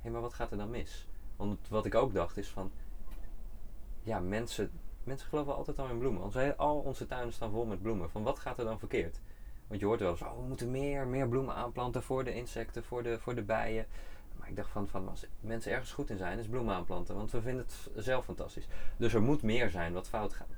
hey, 0.00 0.10
maar 0.10 0.20
wat 0.20 0.34
gaat 0.34 0.50
er 0.50 0.56
dan 0.56 0.70
mis? 0.70 1.08
Want 1.36 1.68
wat 1.68 1.86
ik 1.86 1.94
ook 1.94 2.14
dacht 2.14 2.36
is 2.36 2.48
van, 2.48 2.72
ja, 4.02 4.20
mensen, 4.20 4.70
mensen 5.04 5.28
geloven 5.28 5.54
altijd 5.54 5.78
al 5.78 5.88
in 5.88 5.98
bloemen. 5.98 6.22
Onze, 6.22 6.56
al 6.56 6.78
onze 6.78 7.06
tuinen 7.06 7.32
staan 7.32 7.50
vol 7.50 7.66
met 7.66 7.82
bloemen. 7.82 8.10
Van 8.10 8.22
wat 8.22 8.38
gaat 8.38 8.58
er 8.58 8.64
dan 8.64 8.78
verkeerd? 8.78 9.20
Want 9.66 9.80
je 9.80 9.86
hoort 9.86 10.00
wel 10.00 10.10
eens, 10.10 10.22
oh, 10.22 10.36
we 10.36 10.42
moeten 10.42 10.70
meer, 10.70 11.06
meer 11.06 11.28
bloemen 11.28 11.54
aanplanten 11.54 12.02
voor 12.02 12.24
de 12.24 12.34
insecten, 12.34 12.84
voor 12.84 13.02
de, 13.02 13.18
voor 13.18 13.34
de 13.34 13.42
bijen. 13.42 13.86
Maar 14.38 14.48
ik 14.48 14.56
dacht 14.56 14.70
van, 14.70 14.88
van, 14.88 15.08
als 15.08 15.26
mensen 15.40 15.72
ergens 15.72 15.92
goed 15.92 16.10
in 16.10 16.16
zijn, 16.16 16.38
is 16.38 16.48
bloemen 16.48 16.74
aanplanten. 16.74 17.14
Want 17.14 17.30
we 17.30 17.40
vinden 17.40 17.64
het 17.64 18.04
zelf 18.04 18.24
fantastisch. 18.24 18.66
Dus 18.96 19.14
er 19.14 19.22
moet 19.22 19.42
meer 19.42 19.70
zijn 19.70 19.92
wat 19.92 20.08
fout 20.08 20.32
gaat. 20.32 20.56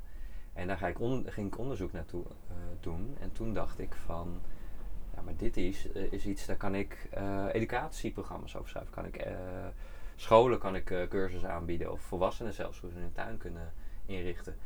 En 0.52 0.66
daar 0.66 0.76
ga 0.76 0.88
ik 0.88 0.96
ging 1.24 1.46
ik 1.46 1.58
onderzoek 1.58 1.92
naartoe 1.92 2.24
uh, 2.24 2.56
doen. 2.80 3.16
En 3.20 3.32
toen 3.32 3.54
dacht 3.54 3.78
ik 3.78 3.94
van, 3.94 4.40
ja, 5.14 5.22
maar 5.22 5.36
dit 5.36 5.56
is, 5.56 5.86
uh, 5.94 6.12
is 6.12 6.26
iets, 6.26 6.46
daar 6.46 6.56
kan 6.56 6.74
ik 6.74 7.08
uh, 7.18 7.44
educatieprogramma's 7.52 8.56
over 8.56 8.68
schrijven. 8.68 8.92
Kan 8.92 9.06
ik, 9.06 9.16
eh, 9.16 9.34
scholen 10.16 10.58
kan 10.58 10.74
ik 10.74 11.06
cursussen 11.08 11.50
aanbieden. 11.50 11.92
Of 11.92 12.00
volwassenen 12.00 12.52
zelfs, 12.52 12.80
hoe 12.80 12.90
ze 12.90 12.98
hun 12.98 13.12
tuin 13.12 13.38
kunnen 13.38 13.72
inrichten. 14.06 14.56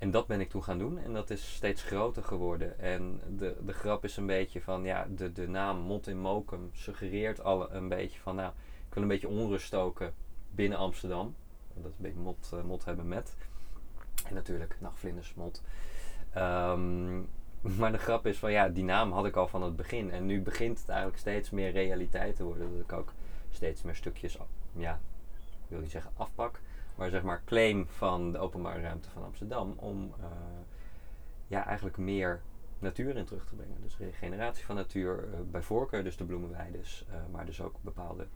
En 0.00 0.10
dat 0.10 0.26
ben 0.26 0.40
ik 0.40 0.50
toen 0.50 0.62
gaan 0.62 0.78
doen 0.78 0.98
en 0.98 1.12
dat 1.12 1.30
is 1.30 1.54
steeds 1.54 1.82
groter 1.82 2.22
geworden. 2.22 2.78
En 2.78 3.20
de, 3.36 3.56
de 3.64 3.72
grap 3.72 4.04
is 4.04 4.16
een 4.16 4.26
beetje 4.26 4.60
van, 4.60 4.84
ja, 4.84 5.06
de, 5.16 5.32
de 5.32 5.48
naam 5.48 5.78
Mot 5.78 6.06
in 6.06 6.20
Mokum 6.20 6.70
suggereert 6.72 7.42
al 7.42 7.72
een 7.72 7.88
beetje 7.88 8.20
van, 8.20 8.34
nou, 8.34 8.52
ik 8.88 8.94
wil 8.94 9.02
een 9.02 9.08
beetje 9.08 9.28
onrust 9.28 9.66
stoken 9.66 10.14
binnen 10.50 10.78
Amsterdam. 10.78 11.34
Dat 11.74 11.90
is 11.90 11.96
een 11.96 12.02
beetje 12.02 12.18
mot, 12.18 12.50
uh, 12.54 12.62
mot 12.62 12.84
hebben 12.84 13.08
met. 13.08 13.36
En 14.26 14.34
natuurlijk 14.34 14.76
nachtvlinders, 14.78 15.34
mot. 15.34 15.62
Um, 16.36 17.28
maar 17.78 17.92
de 17.92 17.98
grap 17.98 18.26
is 18.26 18.38
van, 18.38 18.52
ja, 18.52 18.68
die 18.68 18.84
naam 18.84 19.12
had 19.12 19.26
ik 19.26 19.36
al 19.36 19.48
van 19.48 19.62
het 19.62 19.76
begin. 19.76 20.10
En 20.10 20.26
nu 20.26 20.42
begint 20.42 20.78
het 20.78 20.88
eigenlijk 20.88 21.18
steeds 21.18 21.50
meer 21.50 21.70
realiteit 21.70 22.36
te 22.36 22.44
worden. 22.44 22.72
Dat 22.72 22.80
ik 22.80 22.92
ook 22.92 23.12
steeds 23.50 23.82
meer 23.82 23.94
stukjes, 23.94 24.38
ja, 24.72 25.00
wil 25.68 25.80
niet 25.80 25.90
zeggen 25.90 26.10
afpak 26.16 26.60
maar 27.00 27.10
zeg 27.10 27.22
maar 27.22 27.42
claim 27.44 27.86
van 27.86 28.32
de 28.32 28.38
openbare 28.38 28.80
ruimte 28.80 29.10
van 29.10 29.24
Amsterdam 29.24 29.72
om 29.76 30.14
uh, 30.18 30.26
ja, 31.46 31.66
eigenlijk 31.66 31.96
meer 31.96 32.40
natuur 32.78 33.16
in 33.16 33.24
terug 33.24 33.46
te 33.46 33.54
brengen. 33.54 33.80
Dus 33.80 33.98
regeneratie 33.98 34.64
van 34.64 34.74
natuur, 34.74 35.24
uh, 35.24 35.40
bij 35.50 35.62
voorkeur 35.62 36.04
dus 36.04 36.16
de 36.16 36.24
bloemenweides, 36.24 37.06
uh, 37.08 37.14
maar 37.32 37.46
dus 37.46 37.60
ook 37.60 37.74
bepaalde 37.80 38.26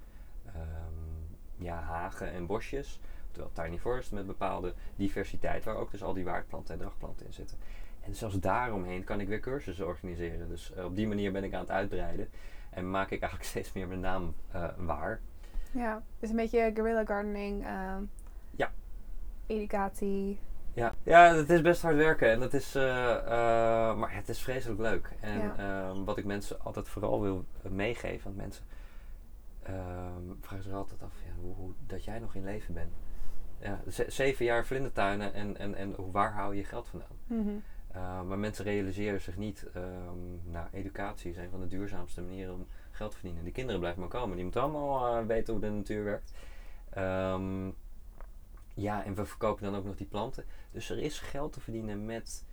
um, 0.47 1.37
ja, 1.57 1.81
hagen 1.81 2.33
en 2.33 2.47
bosjes. 2.47 3.01
Terwijl 3.31 3.53
tiny 3.55 3.79
forest 3.79 4.13
met 4.13 4.27
bepaalde 4.27 4.75
diversiteit, 4.97 5.65
waar 5.65 5.77
ook 5.77 5.91
dus 5.91 6.03
al 6.03 6.13
die 6.13 6.25
waardplanten 6.25 6.75
en 6.75 6.81
dragplanten 6.81 7.27
in 7.27 7.33
zitten. 7.33 7.59
En 8.01 8.15
zelfs 8.15 8.41
daaromheen 8.41 9.05
kan 9.05 9.21
ik 9.21 9.29
weer 9.29 9.41
cursussen 9.41 9.87
organiseren. 9.87 10.49
Dus 10.49 10.73
eh, 10.73 10.85
op 10.85 10.97
die 10.97 11.09
manier 11.09 11.33
ben 11.33 11.45
ik 11.45 11.55
aan 11.55 11.61
het 11.61 11.71
uitbreiden. 11.71 12.29
En 12.71 12.91
maak 12.91 13.11
ik 13.11 13.21
eigenlijk 13.21 13.51
steeds 13.51 13.73
meer 13.73 13.89
mijn 13.89 14.01
naam 14.01 14.35
eh, 14.51 14.69
waar. 14.77 15.21
Ja, 15.71 16.03
dus 16.19 16.31
een 16.31 16.37
beetje 16.37 16.71
guerrilla 16.75 17.05
gardening. 17.05 17.67
Educatie. 19.47 20.39
Ja, 20.73 20.95
ja, 21.03 21.35
het 21.35 21.51
is 21.51 21.61
best 21.61 21.83
hard 21.83 21.97
werken 21.97 22.31
en 22.31 22.41
dat 22.41 22.53
is, 22.55 22.75
eh, 22.75 23.15
eh, 23.17 23.97
maar 23.97 24.15
het 24.15 24.29
is 24.29 24.43
vreselijk 24.43 24.81
leuk. 24.81 25.11
En 25.21 25.39
Ja. 25.39 25.57
ehm, 25.57 26.05
wat 26.05 26.17
ik 26.19 26.25
mensen 26.25 26.61
altijd 26.61 26.89
vooral 26.89 27.21
wil 27.23 27.45
eh, 27.63 27.71
meegeven, 27.71 28.25
want 28.25 28.37
mensen 28.37 28.65
ehm, 29.63 30.23
vragen 30.41 30.65
zich 30.65 30.73
altijd 30.73 31.03
af 31.03 31.13
ja, 31.27 31.33
hoe, 31.41 31.55
hoe, 31.55 31.73
dat 31.87 32.05
jij 32.05 32.19
nog 32.19 32.35
in 32.35 32.45
leven 32.45 32.75
bent. 32.75 32.93
Ja, 33.59 33.81
ze- 33.91 34.05
zeven 34.09 34.45
jaar 34.45 34.67
vlindertuinen 34.67 35.35
en, 35.35 35.57
en, 35.57 35.75
en 35.75 35.95
waar 36.13 36.33
hou 36.33 36.57
je 36.57 36.65
geld 36.65 36.89
vandaan? 36.89 37.17
Uh, 37.97 38.23
maar 38.23 38.39
mensen 38.39 38.65
realiseren 38.65 39.21
zich 39.21 39.37
niet, 39.37 39.67
nou, 40.45 40.67
educatie 40.73 41.31
is 41.31 41.37
een 41.37 41.51
van 41.51 41.61
de 41.61 41.67
duurzaamste 41.69 42.23
manieren 42.23 42.55
om 42.55 42.67
geld 42.91 43.11
te 43.11 43.17
verdienen. 43.17 43.45
Die 43.45 43.53
kinderen 43.53 43.81
blijven 43.81 44.01
maar 44.01 44.11
komen, 44.11 44.35
die 44.35 44.43
moeten 44.45 44.63
allemaal 44.63 45.27
weten 45.27 45.53
hoe 45.53 45.63
de 45.63 45.71
natuur 45.71 46.05
werkt. 46.05 46.33
Ja, 48.75 49.05
en 49.05 49.15
we 49.15 49.25
verkopen 49.25 49.65
dan 49.65 49.77
ook 49.77 49.85
nog 49.85 49.97
die 49.97 50.07
planten. 50.07 50.45
Dus 50.71 50.91
er 50.91 50.99
is 50.99 51.19
geld 51.19 51.53
te 51.53 51.61
verdienen 51.61 52.05
met 52.05 52.45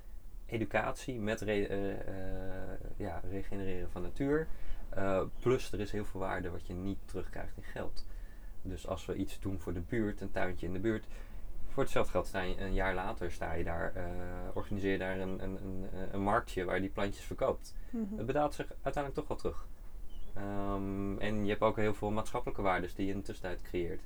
educatie, 0.45 1.19
met 1.19 1.41
re- 1.41 1.63
eh, 1.63 1.91
eh, 1.91 2.79
ja, 2.97 3.21
regenereren 3.29 3.91
van 3.91 4.01
natuur. 4.01 4.47
Uh, 4.97 5.21
plus 5.39 5.71
er 5.71 5.79
is 5.79 5.91
heel 5.91 6.05
veel 6.05 6.19
waarde 6.19 6.49
wat 6.49 6.67
je 6.67 6.73
niet 6.73 6.97
terugkrijgt 7.05 7.57
in 7.57 7.63
geld. 7.63 8.05
Dus 8.61 8.87
als 8.87 9.05
we 9.05 9.15
iets 9.15 9.39
doen 9.39 9.59
voor 9.59 9.73
de 9.73 9.79
buurt, 9.79 10.21
een 10.21 10.31
tuintje 10.31 10.65
in 10.65 10.73
de 10.73 10.79
buurt, 10.79 11.05
voor 11.67 11.83
hetzelfde 11.83 12.11
geld 12.11 12.27
sta 12.27 12.41
je 12.41 12.57
een 12.57 12.73
jaar 12.73 12.93
later 12.93 13.31
sta 13.31 13.53
je 13.53 13.63
daar, 13.63 13.95
eh, 13.95 14.03
organiseer 14.53 14.91
je 14.91 14.97
daar 14.97 15.19
een, 15.19 15.43
een, 15.43 15.57
een, 15.63 15.87
een 16.11 16.21
marktje 16.21 16.65
waar 16.65 16.75
je 16.75 16.81
die 16.81 16.89
plantjes 16.89 17.25
verkoopt. 17.25 17.75
Mhm. 17.89 18.17
Het 18.17 18.25
betaalt 18.25 18.53
zich 18.53 18.73
uiteindelijk 18.81 19.13
toch 19.13 19.27
wel 19.27 19.37
terug. 19.37 19.67
Ehm, 20.33 21.19
en 21.19 21.43
je 21.43 21.49
hebt 21.49 21.61
ook 21.61 21.75
heel 21.75 21.93
veel 21.93 22.11
maatschappelijke 22.11 22.61
waardes 22.61 22.95
die 22.95 23.05
je 23.05 23.11
in 23.11 23.17
de 23.17 23.25
tussentijd 23.25 23.61
creëert. 23.61 24.01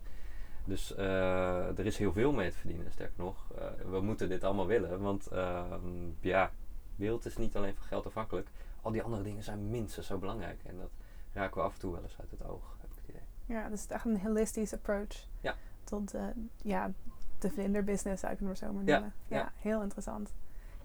Dus 0.65 0.95
eh, 0.95 1.77
er 1.79 1.85
is 1.85 1.97
heel 1.97 2.11
veel 2.11 2.31
mee 2.31 2.51
te 2.51 2.57
verdienen, 2.57 2.91
sterker 2.91 3.23
nog. 3.23 3.45
Eh, 3.57 3.65
we 3.91 4.01
moeten 4.01 4.29
dit 4.29 4.43
allemaal 4.43 4.67
willen, 4.67 4.99
want 5.01 5.27
ehm, 5.27 6.09
ja, 6.19 6.45
de 6.45 7.03
wereld 7.03 7.25
is 7.25 7.37
niet 7.37 7.55
alleen 7.55 7.75
van 7.75 7.85
geld 7.85 8.05
afhankelijk. 8.05 8.47
Al 8.81 8.91
die 8.91 9.03
andere 9.03 9.23
dingen 9.23 9.43
zijn 9.43 9.69
minstens 9.69 10.07
zo 10.07 10.17
belangrijk. 10.17 10.59
En 10.63 10.77
dat 10.77 10.89
raken 11.33 11.57
we 11.57 11.63
af 11.63 11.73
en 11.73 11.79
toe 11.79 11.91
wel 11.91 12.03
eens 12.03 12.19
uit 12.19 12.31
het 12.31 12.43
oog, 12.45 12.77
heb 12.81 12.89
ik 12.89 12.97
het 13.01 13.09
idee. 13.09 13.55
Ja, 13.57 13.69
dus 13.69 13.81
het 13.81 13.89
is 13.89 13.95
echt 13.95 14.05
een 14.05 14.19
holistisch 14.21 14.73
approach. 14.73 15.27
Ja. 15.41 15.55
Tot 15.83 16.13
eh, 16.13 16.23
ja, 16.61 16.91
de 17.39 17.49
vlinderbusiness, 17.49 18.21
zou 18.21 18.33
ik 18.33 18.39
het 18.39 18.47
maar 18.47 18.57
zo 18.57 18.73
maar 18.73 18.83
Ja, 18.85 18.91
noemen. 18.93 19.13
Ja, 19.27 19.37
ja. 19.37 19.51
heel 19.57 19.81
interessant. 19.81 20.33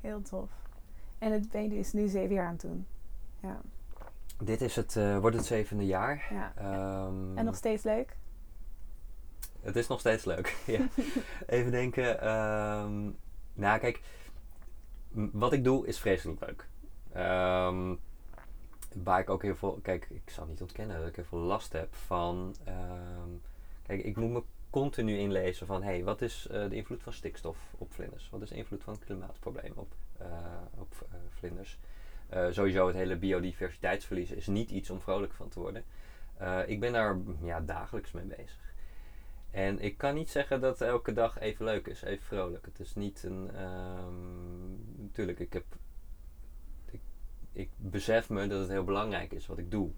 Heel 0.00 0.22
tof. 0.22 0.50
En 1.18 1.32
het 1.32 1.50
ben 1.50 1.62
je 1.62 1.68
dus 1.68 1.92
nu 1.92 2.08
zeven 2.08 2.34
jaar 2.34 2.46
aan 2.46 2.52
het 2.52 2.60
doen. 2.60 2.86
Ja. 3.40 3.60
Dit 4.42 4.60
is 4.60 4.76
het, 4.76 4.94
wordt 5.20 5.36
het 5.36 5.46
zevende 5.46 5.86
jaar. 5.86 6.26
ja. 6.30 6.52
Ehm, 6.56 7.38
en 7.38 7.44
nog 7.44 7.56
steeds 7.56 7.82
leuk? 7.82 8.16
Het 9.62 9.76
is 9.76 9.86
nog 9.86 10.00
steeds 10.00 10.24
leuk. 10.24 10.56
ja. 10.66 10.88
Even 11.46 11.70
denken. 11.70 12.20
ehm, 12.20 13.10
nou, 13.52 13.78
kijk. 13.78 14.00
Wat 15.12 15.52
ik 15.52 15.64
doe 15.64 15.86
is 15.86 15.98
vreselijk 15.98 16.40
leuk. 16.40 16.68
Ehm, 17.12 17.94
waar 18.94 19.20
ik 19.20 19.30
ook 19.30 19.42
heel 19.42 19.56
veel... 19.56 19.78
Kijk, 19.82 20.06
ik 20.10 20.30
zal 20.30 20.46
niet 20.46 20.60
ontkennen 20.60 20.98
dat 20.98 21.08
ik 21.08 21.16
heel 21.16 21.24
veel 21.24 21.38
last 21.38 21.72
heb 21.72 21.94
van... 21.94 22.54
ehm, 22.64 23.28
kijk, 23.82 24.04
ik 24.04 24.16
moet 24.16 24.30
me 24.30 24.42
continu 24.70 25.18
inlezen 25.18 25.66
van... 25.66 25.82
Hé, 25.82 25.90
hey, 25.90 26.04
wat 26.04 26.22
is 26.22 26.46
eh, 26.46 26.68
de 26.68 26.76
invloed 26.76 27.02
van 27.02 27.12
stikstof 27.12 27.58
op 27.78 27.92
vlinders? 27.92 28.30
Wat 28.30 28.42
is 28.42 28.48
de 28.48 28.54
invloed 28.54 28.82
van 28.82 28.94
het 28.94 29.04
klimaatprobleem 29.04 29.72
op, 29.74 29.94
eh, 30.18 30.26
op 30.78 31.06
eh, 31.12 31.18
vlinders? 31.28 31.78
Sowieso 32.50 32.86
het 32.86 32.96
hele 32.96 33.16
biodiversiteitsverlies 33.16 34.30
is 34.30 34.46
niet 34.46 34.70
iets 34.70 34.90
om 34.90 35.00
vrolijk 35.00 35.32
van 35.32 35.48
te 35.48 35.60
worden. 35.60 35.84
Ik 36.66 36.80
ben 36.80 36.92
daar 36.92 37.16
ja, 37.42 37.60
dagelijks 37.60 38.12
mee 38.12 38.24
bezig. 38.24 38.69
En 39.50 39.80
ik 39.80 39.98
kan 39.98 40.14
niet 40.14 40.30
zeggen 40.30 40.60
dat 40.60 40.80
elke 40.80 41.12
dag 41.12 41.38
even 41.38 41.64
leuk 41.64 41.86
is, 41.86 42.02
even 42.02 42.24
vrolijk. 42.24 42.64
Het 42.64 42.80
is 42.80 42.94
niet 42.94 43.22
een. 43.22 43.50
ehm 43.54 44.70
natuurlijk, 44.96 45.38
ik 45.38 45.52
heb. 45.52 45.64
Ik, 47.52 47.70
besef 47.76 48.28
me 48.28 48.46
dat 48.46 48.60
het 48.60 48.68
heel 48.68 48.84
belangrijk 48.84 49.32
is 49.32 49.46
wat 49.46 49.58
ik 49.58 49.70
doe. 49.70 49.90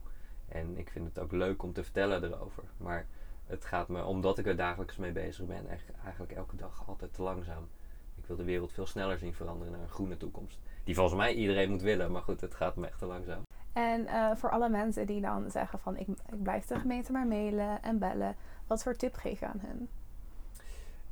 En 0.49 0.78
ik 0.78 0.90
vind 0.90 1.06
het 1.06 1.18
ook 1.18 1.32
leuk 1.32 1.62
om 1.62 1.73
te 1.73 1.82
vertellen 1.82 2.25
erover. 2.25 2.64
Maar 2.76 3.06
het 3.47 3.64
gaat 3.64 3.88
me, 3.88 4.04
omdat 4.04 4.38
ik 4.38 4.47
er 4.47 4.56
dagelijks 4.56 4.97
mee 4.97 5.12
bezig 5.12 5.47
ben, 5.47 5.66
eigenlijk 6.02 6.32
elke 6.32 6.56
dag 6.56 6.88
altijd 6.88 7.14
te 7.14 7.23
langzaam. 7.23 7.68
Ik 8.14 8.26
wil 8.26 8.37
de 8.37 8.44
wereld 8.44 8.73
veel 8.73 8.87
sneller 8.87 9.18
zien 9.18 9.35
veranderen 9.35 9.73
naar 9.73 9.82
een 9.82 9.88
groene 9.88 10.16
toekomst. 10.16 10.59
Die 10.85 10.94
volgens 10.94 11.16
mij 11.16 11.35
iedereen 11.35 11.71
moet 11.71 11.82
willen, 11.82 12.12
maar 12.12 12.23
goed, 12.23 12.40
het 12.40 12.54
gaat 12.54 12.76
me 12.76 12.87
echt 12.87 12.99
te 12.99 13.06
langzaam. 13.06 13.42
En 13.73 14.06
eh, 14.06 14.35
voor 14.35 14.50
alle 14.50 14.68
mensen 14.68 15.06
die 15.06 15.21
dan 15.21 15.50
zeggen 15.50 15.78
van 15.78 15.97
ik, 15.97 16.09
ik 16.09 16.42
blijf 16.42 16.66
de 16.66 16.78
gemeente 16.78 17.12
maar 17.12 17.26
mailen 17.26 17.82
en 17.82 17.99
bellen. 17.99 18.37
Wat 18.73 18.81
soort 18.81 18.99
tip 18.99 19.14
geef 19.14 19.41
je 19.41 19.47
aan 19.47 19.61
hen? 19.61 19.88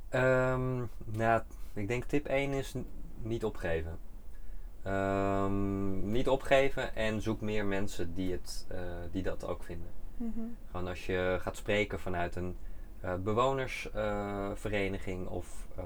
Ehm, 0.09 0.85
nou, 1.17 1.41
ik 1.73 1.87
denk 1.87 2.03
tip 2.03 2.25
1 2.25 2.51
is 2.51 2.73
niet 3.21 3.45
opgeven. 3.45 3.97
Ehm, 4.83 6.11
niet 6.11 6.29
opgeven 6.29 6.95
en 6.95 7.21
zoek 7.21 7.41
meer 7.41 7.65
mensen 7.65 8.13
die, 8.13 8.31
het, 8.31 8.65
eh, 8.69 8.79
die 9.11 9.23
dat 9.23 9.45
ook 9.45 9.63
vinden. 9.63 9.87
Mhm. 10.17 10.39
Gewoon 10.71 10.87
als 10.87 11.05
je 11.05 11.37
gaat 11.41 11.57
spreken 11.57 11.99
vanuit 11.99 12.35
een 12.35 12.57
eh, 13.01 13.15
bewonersvereniging 13.15 15.27
of 15.27 15.67
eh, 15.75 15.83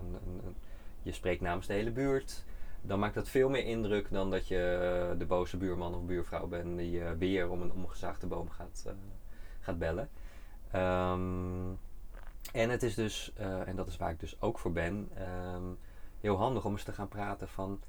een, 0.00 0.14
een, 0.14 0.40
een- 0.46 0.56
je 1.02 1.12
spreekt 1.12 1.40
namens 1.40 1.66
de 1.66 1.72
hele 1.72 1.90
buurt, 1.92 2.44
dan 2.82 2.98
maakt 2.98 3.14
dat 3.14 3.28
veel 3.28 3.48
meer 3.48 3.64
indruk 3.64 4.10
dan 4.10 4.30
dat 4.30 4.48
je 4.48 5.14
de 5.18 5.26
boze 5.26 5.56
buurman 5.56 5.94
of 5.94 6.04
buurvrouw 6.04 6.46
bent 6.46 6.78
die 6.78 7.02
weer 7.02 7.50
om 7.50 7.62
een 7.62 7.72
omgezaagde 7.72 8.26
boom 8.26 8.50
gaat, 8.50 8.86
gaat 9.60 9.78
bellen. 9.78 10.08
Ehm, 10.70 11.70
en 12.52 12.70
het 12.70 12.82
is 12.82 12.94
dus, 12.94 13.32
eh, 13.36 13.68
en 13.68 13.76
dat 13.76 13.86
is 13.86 13.96
waar 13.96 14.10
ik 14.10 14.20
dus 14.20 14.40
ook 14.40 14.58
voor 14.58 14.72
ben, 14.72 15.08
ehm, 15.14 15.64
heel 16.20 16.36
handig 16.36 16.64
om 16.64 16.72
eens 16.72 16.82
te 16.82 16.92
gaan 16.92 17.08
praten 17.08 17.48
van 17.48 17.80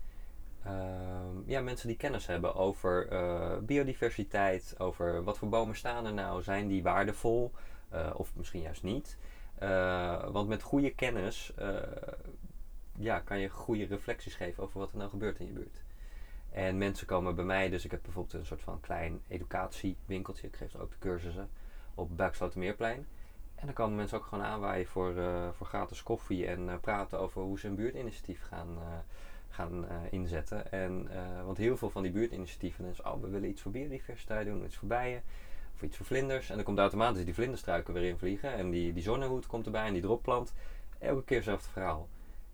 ehm, 0.64 1.36
ja, 1.46 1.62
mensen 1.62 1.88
die 1.88 1.98
kennis 1.98 2.26
hebben 2.26 2.56
over 2.56 3.08
eh, 3.08 3.58
biodiversiteit, 3.58 4.76
over 4.78 5.24
wat 5.24 5.38
voor 5.38 5.50
bomen 5.50 5.76
staan 5.76 6.06
er 6.06 6.14
nou, 6.14 6.44
zijn 6.44 6.68
die 6.68 6.84
waardevol 6.84 7.52
eh, 7.90 8.10
of 8.14 8.36
misschien 8.36 8.62
juist 8.62 8.84
niet. 8.84 9.18
Want 10.32 10.48
met 10.48 10.62
goede 10.62 10.90
kennis 10.94 11.54
ja, 12.98 13.20
kan 13.20 13.40
je 13.40 13.50
goede 13.50 13.86
reflecties 13.86 14.36
geven 14.36 14.64
over 14.64 14.80
wat 14.80 14.92
er 14.92 14.98
nou 14.98 15.10
gebeurt 15.10 15.40
in 15.40 15.46
je 15.46 15.52
buurt. 15.52 15.84
En 16.52 16.78
mensen 16.78 17.08
komen 17.08 17.36
bij 17.36 17.46
mij, 17.46 17.70
dus 17.70 17.86
ik 17.86 17.92
heb 17.92 18.02
bijvoorbeeld 18.02 18.34
een 18.34 18.46
soort 18.46 18.62
van 18.62 18.80
klein 18.80 19.22
educatiewinkeltje. 19.28 20.48
Ik 20.48 20.56
geef 20.56 20.76
ook 20.76 20.92
de 20.92 21.00
cursussen 21.00 21.50
op 21.98 22.18
Buikslotermeerplein. 22.18 23.08
En 23.58 23.66
dan 23.66 23.74
komen 23.74 23.96
mensen 23.96 24.18
ook 24.18 24.26
gewoon 24.26 24.44
aanwaaien 24.44 24.88
voor, 24.88 25.18
eh, 25.18 25.50
voor 25.52 25.68
gratis 25.68 26.04
koffie 26.04 26.48
en 26.48 26.70
eh, 26.70 26.76
praten 26.82 27.20
over 27.20 27.42
hoe 27.42 27.60
ze 27.60 27.68
een 27.68 27.76
buurtinitiatief 27.76 28.42
gaan, 28.42 28.78
eh, 28.78 28.98
gaan 29.50 29.86
inzetten. 30.10 30.72
En, 30.72 31.10
want 31.46 31.58
heel 31.58 31.78
veel 31.78 31.90
van 31.90 32.04
die 32.04 32.12
buurtinitiatieven 32.12 32.86
is, 32.86 33.02
oh, 33.02 33.22
we 33.22 33.30
willen 33.30 33.50
iets 33.50 33.62
voor 33.62 33.72
biodiversiteit 33.72 34.46
doen, 34.46 34.66
iets 34.66 34.76
voor 34.76 34.88
bijen, 34.88 35.24
of 35.74 35.82
iets 35.82 35.98
voor 35.98 36.06
vlinders. 36.06 36.50
En 36.50 36.56
dan 36.56 36.66
komt 36.66 36.78
automatisch 36.78 37.26
die 37.26 37.34
vlinderstruiken 37.34 37.94
weer 37.94 38.10
in 38.10 38.18
vliegen. 38.18 38.54
En 38.54 38.70
die, 38.70 38.94
die 38.94 39.04
zonnehoed 39.04 39.48
komt 39.48 39.66
erbij 39.66 39.88
en 39.88 39.94
die 39.94 40.02
dropplant. 40.02 40.54
Elke 41.00 41.24
keer 41.24 41.38
hetzelfde 41.38 41.70
verhaal. 41.70 42.08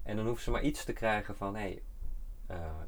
En 0.03 0.15
dan 0.15 0.25
hoeven 0.25 0.43
ze 0.43 0.51
maar 0.51 0.61
iets 0.61 0.83
te 0.83 0.93
krijgen 0.93 1.35
van, 1.35 1.55
hey, 1.55 1.81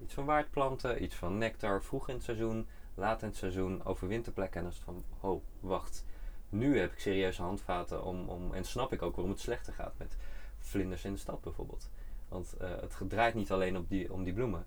iets 0.02 0.14
van 0.14 0.26
waardplanten, 0.26 1.04
iets 1.04 1.16
van 1.16 1.38
nectar 1.38 1.84
vroeg 1.84 2.10
in 2.10 2.16
het 2.16 2.24
seizoen, 2.24 2.68
laat 2.94 3.22
in 3.22 3.28
het 3.28 3.38
seizoen, 3.38 3.86
over 3.86 4.08
winterplekken. 4.08 4.58
En 4.58 4.64
dan 4.64 4.72
is 4.72 4.78
het 4.78 4.86
van, 4.86 5.30
oh, 5.32 5.44
wacht. 5.60 6.06
Nu 6.50 6.80
heb 6.80 6.92
ik 6.92 7.00
serieuze 7.00 7.42
handvaten 7.42 8.04
om, 8.04 8.30
om, 8.30 8.54
en 8.54 8.64
snap 8.64 8.94
ik 8.94 9.02
ook 9.02 9.16
waarom 9.16 9.32
het 9.32 9.42
slechter 9.42 9.74
gaat 9.74 9.94
met 9.98 10.18
vlinders 10.60 11.06
in 11.06 11.14
de 11.14 11.20
stad 11.20 11.42
bijvoorbeeld. 11.42 11.90
Want 12.28 12.54
eh, 12.58 12.70
het 12.70 13.10
draait 13.10 13.34
niet 13.34 13.52
alleen 13.52 13.78
op 13.78 13.90
die, 13.90 14.14
om 14.14 14.24
die 14.24 14.34
bloemen. 14.34 14.66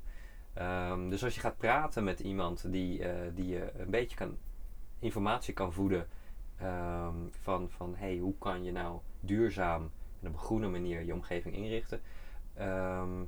Ehm, 0.54 1.08
dus 1.08 1.24
als 1.24 1.34
je 1.34 1.40
gaat 1.40 1.56
praten 1.56 2.04
met 2.04 2.20
iemand 2.20 2.72
die, 2.72 3.04
eh, 3.04 3.30
die 3.34 3.48
je 3.48 3.72
een 3.78 3.90
beetje 3.90 4.16
kan, 4.16 4.38
informatie 4.98 5.54
kan 5.54 5.72
voeden 5.72 6.08
ehm, 6.56 7.16
van, 7.30 7.70
van 7.70 7.94
hey, 7.96 8.16
hoe 8.16 8.34
kan 8.38 8.64
je 8.64 8.72
nou 8.72 8.98
duurzaam 9.20 9.90
en 10.20 10.28
op 10.28 10.34
een 10.34 10.40
groene 10.40 10.68
manier 10.68 11.04
je 11.04 11.14
omgeving 11.14 11.54
inrichten. 11.54 12.00
ehm, 12.54 13.22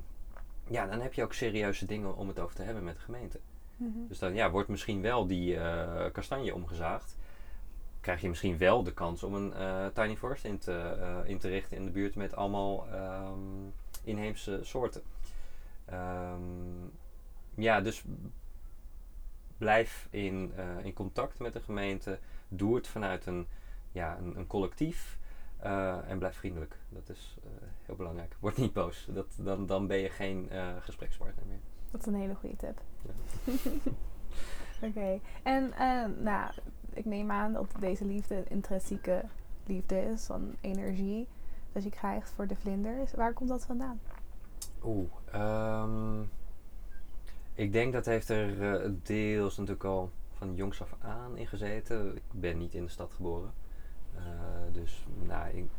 ja, 0.67 0.85
dan 0.87 1.01
heb 1.01 1.13
je 1.13 1.23
ook 1.23 1.33
serieuze 1.33 1.85
dingen 1.85 2.15
om 2.15 2.27
het 2.27 2.39
over 2.39 2.55
te 2.55 2.61
hebben 2.61 2.83
met 2.83 2.95
de 2.95 3.01
gemeente. 3.01 3.39
Mhm. 3.77 4.07
Dus 4.07 4.19
dan 4.19 4.33
ja, 4.33 4.51
wordt 4.51 4.69
misschien 4.69 5.01
wel 5.01 5.27
die 5.27 5.57
eh, 5.57 6.11
kastanje 6.11 6.55
omgezaagd. 6.55 7.17
Krijg 8.01 8.21
je 8.21 8.29
misschien 8.29 8.57
wel 8.57 8.83
de 8.83 8.93
kans 8.93 9.23
om 9.23 9.33
een 9.33 9.53
eh, 9.53 9.85
tiny 9.85 10.17
forest 10.17 10.45
in 10.45 10.57
te, 10.57 10.73
eh, 10.73 11.29
in 11.29 11.37
te 11.37 11.47
richten 11.47 11.77
in 11.77 11.85
de 11.85 11.91
buurt 11.91 12.15
met 12.15 12.35
allemaal 12.35 12.87
ehm, 12.87 13.39
inheemse 14.03 14.59
soorten. 14.63 15.01
Ehm, 15.85 16.41
ja, 17.55 17.81
dus 17.81 18.03
blijf 19.57 20.07
in, 20.09 20.51
eh, 20.55 20.85
in 20.85 20.93
contact 20.93 21.39
met 21.39 21.53
de 21.53 21.61
gemeente. 21.61 22.19
Doe 22.47 22.75
het 22.75 22.87
vanuit 22.87 23.25
een, 23.25 23.47
ja, 23.91 24.17
een, 24.17 24.37
een 24.37 24.47
collectief. 24.47 25.19
en 26.07 26.17
blijf 26.17 26.35
vriendelijk. 26.35 26.77
Dat 26.89 27.09
is 27.09 27.37
heel 27.85 27.95
belangrijk. 27.95 28.35
Word 28.39 28.57
niet 28.57 28.73
boos. 28.73 29.07
Dat, 29.09 29.27
dan, 29.37 29.65
dan 29.65 29.87
ben 29.87 29.97
je 29.97 30.09
geen 30.09 30.49
gesprekspartner 30.79 31.45
meer. 31.45 31.59
Dat 31.91 32.01
is 32.01 32.07
een 32.07 32.19
hele 32.19 32.35
goede 32.35 32.55
tip. 32.55 32.81
Ja. 33.01 33.11
Oké. 34.87 35.19
En 35.43 35.73
nou, 36.23 36.51
ik 36.93 37.05
neem 37.05 37.31
aan 37.31 37.53
dat 37.53 37.71
deze 37.79 38.05
liefde 38.05 38.35
een 38.35 38.49
intrinsieke 38.49 39.23
liefde 39.65 40.01
is, 40.01 40.25
van 40.25 40.55
energie 40.61 41.27
dat 41.71 41.83
je 41.83 41.89
krijgt 41.89 42.29
voor 42.35 42.47
de 42.47 42.55
vlinders. 42.55 43.13
Waar 43.13 43.33
komt 43.33 43.49
dat 43.49 43.65
vandaan? 43.65 43.99
Oeh, 44.83 45.09
ehm, 45.31 46.21
ik 47.53 47.73
denk 47.73 47.93
dat 47.93 48.05
heeft 48.05 48.29
er 48.29 48.73
eh, 48.73 48.89
deels 49.03 49.57
natuurlijk 49.57 49.85
al 49.85 50.11
van 50.37 50.55
jongs 50.55 50.81
af 50.81 50.95
aan 51.01 51.37
in 51.37 51.47
gezeten. 51.47 52.15
Ik 52.15 52.21
ben 52.31 52.57
niet 52.57 52.73
in 52.73 52.83
de 52.83 52.89
stad 52.89 53.11
geboren. 53.15 53.51
Eh, 54.15 54.21
dus 54.71 55.05
nou, 55.27 55.49
in, 55.49 55.69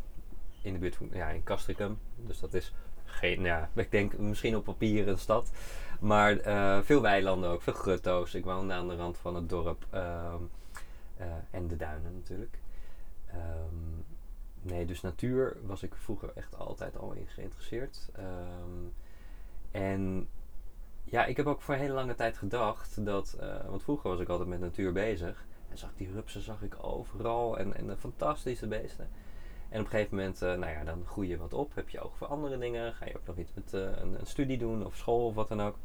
in 0.62 0.72
de 0.72 0.78
buurt 0.78 0.96
van, 0.96 1.08
ja, 1.12 1.28
in 1.28 1.42
Castricum. 1.42 1.98
Dus 2.16 2.40
dat 2.40 2.54
is 2.54 2.74
geen, 3.04 3.42
ja, 3.42 3.70
ik 3.74 3.90
denk 3.90 4.18
misschien 4.18 4.56
op 4.56 4.64
papier 4.64 5.08
een 5.08 5.18
stad. 5.18 5.50
Maar 6.00 6.36
eh, 6.38 6.78
veel 6.82 7.00
weilanden 7.00 7.50
ook, 7.50 7.62
veel 7.62 7.72
grutto's. 7.72 8.34
Ik 8.34 8.44
woonde 8.44 8.74
aan 8.74 8.88
de 8.88 8.96
rand 8.96 9.16
van 9.18 9.34
het 9.34 9.48
dorp. 9.48 9.86
eh, 9.90 10.34
en 11.50 11.68
de 11.68 11.76
duinen 11.76 12.14
natuurlijk. 12.14 12.58
Ehm, 13.26 14.02
nee, 14.62 14.86
dus 14.86 15.00
natuur 15.00 15.56
was 15.64 15.82
ik 15.82 15.94
vroeger 15.94 16.30
echt 16.34 16.58
altijd 16.58 16.96
al 16.96 17.12
in 17.12 17.26
geïnteresseerd. 17.26 18.10
Ehm, 18.14 18.88
en 19.70 20.28
ja, 21.04 21.24
ik 21.24 21.36
heb 21.36 21.46
ook 21.46 21.62
voor 21.62 21.74
een 21.74 21.80
hele 21.80 21.92
lange 21.92 22.14
tijd 22.14 22.38
gedacht 22.38 23.04
dat, 23.04 23.36
eh, 23.40 23.68
want 23.68 23.82
vroeger 23.82 24.10
was 24.10 24.20
ik 24.20 24.28
altijd 24.28 24.48
met 24.48 24.60
natuur 24.60 24.92
bezig. 24.92 25.46
En 25.68 25.78
zag 25.78 25.90
die 25.96 26.12
rupsen 26.12 26.42
zag 26.42 26.62
ik 26.62 26.84
overal 26.84 27.58
en, 27.58 27.76
en 27.76 27.86
de 27.86 27.96
fantastische 27.96 28.66
beesten. 28.66 29.08
En 29.68 29.78
op 29.78 29.84
een 29.84 29.90
gegeven 29.90 30.16
moment, 30.16 30.42
eh, 30.42 30.48
nou 30.48 30.72
ja, 30.72 30.84
dan 30.84 31.06
groei 31.06 31.28
je 31.28 31.36
wat 31.36 31.52
op, 31.52 31.74
heb 31.74 31.88
je 31.88 32.00
oog 32.00 32.16
voor 32.16 32.26
andere 32.26 32.58
dingen, 32.58 32.94
ga 32.94 33.06
je 33.06 33.16
ook 33.16 33.26
nog 33.26 33.36
iets 33.36 33.52
met 33.54 33.74
eh, 33.74 33.80
een, 33.80 34.20
een 34.20 34.26
studie 34.26 34.58
doen 34.58 34.86
of 34.86 34.96
school 34.96 35.26
of 35.26 35.34
wat 35.34 35.48
dan 35.48 35.60
ook. 35.60 35.76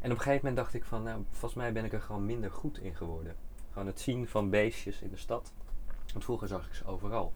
En 0.00 0.12
op 0.12 0.16
een 0.16 0.22
gegeven 0.22 0.46
moment 0.46 0.56
dacht 0.56 0.74
ik 0.74 0.84
van, 0.84 1.02
nou, 1.02 1.24
volgens 1.30 1.54
mij 1.54 1.72
ben 1.72 1.84
ik 1.84 1.92
er 1.92 2.00
gewoon 2.00 2.26
minder 2.26 2.50
goed 2.50 2.78
in 2.78 2.94
geworden. 2.94 3.36
Gewoon 3.76 3.90
het 3.90 4.00
zien 4.00 4.28
van 4.28 4.50
beestjes 4.50 5.00
in 5.00 5.10
de 5.10 5.16
stad. 5.16 5.52
Want 6.12 6.24
vroeger 6.24 6.48
zag 6.48 6.66
ik 6.66 6.74
ze 6.74 6.86
overal. 6.86 7.32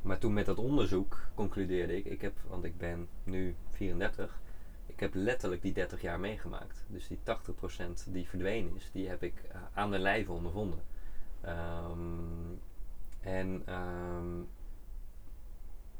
Maar 0.00 0.18
toen 0.18 0.32
met 0.32 0.46
dat 0.46 0.58
onderzoek 0.58 1.20
concludeerde 1.34 1.96
ik, 1.96 2.04
ik 2.04 2.20
heb, 2.20 2.32
want 2.48 2.64
ik 2.64 2.78
ben 2.78 3.08
nu 3.24 3.56
34, 3.70 4.40
ik 4.86 5.00
heb 5.00 5.14
letterlijk 5.14 5.62
die 5.62 5.72
30 5.72 6.00
jaar 6.00 6.20
meegemaakt. 6.20 6.84
Dus 6.86 7.08
die 7.08 7.18
80% 7.18 7.22
die 8.06 8.28
verdwenen 8.28 8.76
is, 8.76 8.90
die 8.92 9.08
heb 9.08 9.22
ik 9.22 9.34
eh, 9.48 9.60
aan 9.72 9.90
de 9.90 9.98
lijve 9.98 10.32
ondervonden. 10.32 10.82
Ehm, 11.40 11.98
en 13.20 13.62
ehm, 13.66 14.40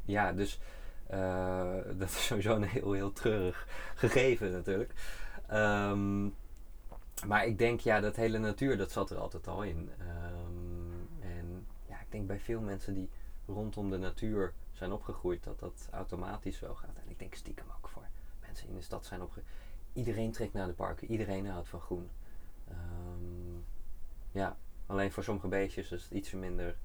ja, 0.04 0.32
dus 0.32 0.60
eh, 1.06 1.76
dat 1.98 2.08
is 2.08 2.26
sowieso 2.26 2.54
een 2.54 2.62
heel, 2.62 2.92
heel 2.92 3.12
treurig 3.12 3.66
gegeven 3.94 4.52
natuurlijk. 4.52 4.92
Ehm, 5.46 6.28
maar 7.26 7.46
ik 7.46 7.58
denk, 7.58 7.80
ja, 7.80 8.00
dat 8.00 8.16
hele 8.16 8.38
natuur, 8.38 8.76
dat 8.76 8.90
zat 8.90 9.10
er 9.10 9.18
altijd 9.18 9.48
al 9.48 9.62
in. 9.62 9.90
Ehm, 9.98 11.20
en 11.20 11.66
ja, 11.86 12.00
ik 12.00 12.10
denk 12.10 12.26
bij 12.26 12.40
veel 12.40 12.60
mensen 12.60 12.94
die 12.94 13.10
rondom 13.46 13.90
de 13.90 13.98
natuur 13.98 14.52
zijn 14.72 14.92
opgegroeid, 14.92 15.44
dat 15.44 15.58
dat 15.58 15.88
automatisch 15.90 16.60
wel 16.60 16.74
gaat. 16.74 16.96
En 17.04 17.10
ik 17.10 17.18
denk 17.18 17.34
stiekem 17.34 17.66
ook 17.76 17.88
voor 17.88 18.06
mensen 18.40 18.68
in 18.68 18.74
de 18.74 18.82
stad 18.82 19.06
zijn 19.06 19.22
opgegroeid. 19.22 19.48
Iedereen 19.92 20.32
trekt 20.32 20.52
naar 20.52 20.66
de 20.66 20.72
parken, 20.72 21.10
iedereen 21.10 21.46
houdt 21.46 21.68
van 21.68 21.80
groen. 21.80 22.10
Ehm, 22.68 23.58
ja, 24.32 24.56
alleen 24.86 25.12
voor 25.12 25.24
sommige 25.24 25.48
beestjes 25.48 25.92
is 25.92 26.02
het 26.02 26.12
iets 26.12 26.32
minder 26.32 26.76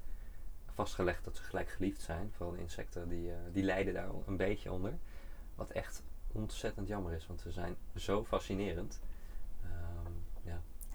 vastgelegd 0.65 1.24
dat 1.24 1.36
ze 1.36 1.44
gelijk 1.44 1.70
geliefd 1.70 2.01
zijn. 2.01 2.32
Vooral 2.36 2.56
insecten, 2.56 3.10
die, 3.10 3.32
eh, 3.32 3.38
die 3.51 3.63
lijden 3.63 3.94
daar 3.94 4.10
een 4.25 4.38
beetje 4.38 4.72
onder. 4.72 4.98
Wat 5.56 5.70
echt 5.70 6.03
ontzettend 6.32 6.88
jammer 6.88 7.13
is, 7.13 7.27
want 7.27 7.41
ze 7.41 7.51
zijn 7.51 7.75
zo 7.96 8.24
fascinerend. 8.24 9.00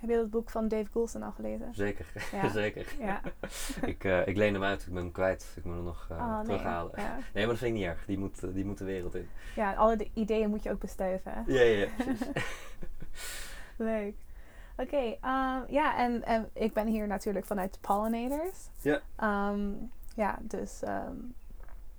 Heb 0.02 0.10
je 0.10 0.16
dat 0.16 0.30
boek 0.30 0.50
van 0.50 0.68
Dave 0.68 0.90
Goulson 0.92 1.22
al 1.22 1.32
gelezen? 1.32 1.74
zeker. 1.74 2.06
Ja. 2.32 2.48
zeker. 2.48 2.94
Ja. 2.98 3.20
ik, 3.92 4.04
eh, 4.04 4.26
ik 4.26 4.36
leen 4.36 4.52
hem 4.54 4.62
uit, 4.62 4.82
ik 4.82 4.92
ben 4.92 5.02
hem 5.02 5.12
kwijt. 5.12 5.52
Ik 5.56 5.64
moet 5.64 5.74
hem 5.74 5.84
nog 5.84 6.06
eh, 6.10 6.16
Oh, 6.16 6.36
nee. 6.36 6.44
terughalen. 6.44 6.92
Ja. 6.96 7.14
Nee, 7.14 7.22
maar 7.32 7.46
dat 7.46 7.58
vind 7.58 7.70
ik 7.74 7.80
niet 7.80 7.86
erg. 7.88 8.04
Die 8.06 8.18
moet, 8.18 8.42
eh, 8.44 8.54
die 8.54 8.64
moet 8.64 8.78
de 8.78 8.84
wereld 8.84 9.14
in. 9.14 9.28
ja, 9.54 9.72
alle 9.74 9.96
de 9.96 10.10
ideeën 10.14 10.50
moet 10.50 10.62
je 10.62 10.70
ook 10.70 10.80
bestuiven. 10.80 11.32
hè? 11.34 11.40
Ja, 11.46 11.60
ja, 11.62 11.86
precies. 11.96 12.26
Leuk. 13.76 14.14
Oké, 14.76 15.16
ehm, 15.20 15.60
ja, 15.68 15.96
en, 15.96 16.22
en 16.24 16.48
ik 16.52 16.72
ben 16.72 16.86
hier 16.86 17.06
natuurlijk 17.06 17.46
vanuit 17.46 17.78
Pollinators. 17.80 18.68
Ja. 18.80 19.00
Ehm, 19.16 19.70
ja, 20.14 20.38
dus 20.40 20.82
ehm, 20.82 21.14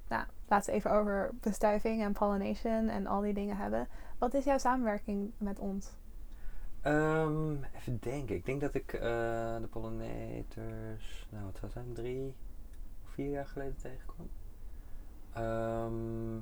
nou, 0.07 0.23
laten 0.47 0.69
we 0.71 0.77
even 0.77 0.91
over 0.91 1.29
bestuiving 1.41 2.01
en 2.03 2.13
pollination 2.13 2.89
en 2.89 3.07
al 3.07 3.21
die 3.21 3.33
dingen 3.33 3.57
hebben. 3.57 3.87
Wat 4.17 4.33
is 4.33 4.43
jouw 4.43 4.57
samenwerking 4.57 5.31
met 5.37 5.59
ons? 5.59 5.91
Ehm, 6.83 7.51
even 7.75 7.97
denken. 7.99 8.35
Ik 8.35 8.45
denk 8.45 8.61
dat 8.61 8.73
ik 8.73 8.93
eh, 8.93 9.01
de 9.61 9.67
pollinators, 9.69 11.27
nou 11.29 11.45
wat 11.45 11.57
zou 11.59 11.71
zijn, 11.71 11.93
drie 11.93 12.35
of 13.05 13.09
vier 13.09 13.29
jaar 13.29 13.45
geleden 13.47 13.75
tegenkwam. 13.75 14.29
Ehm, 15.33 16.35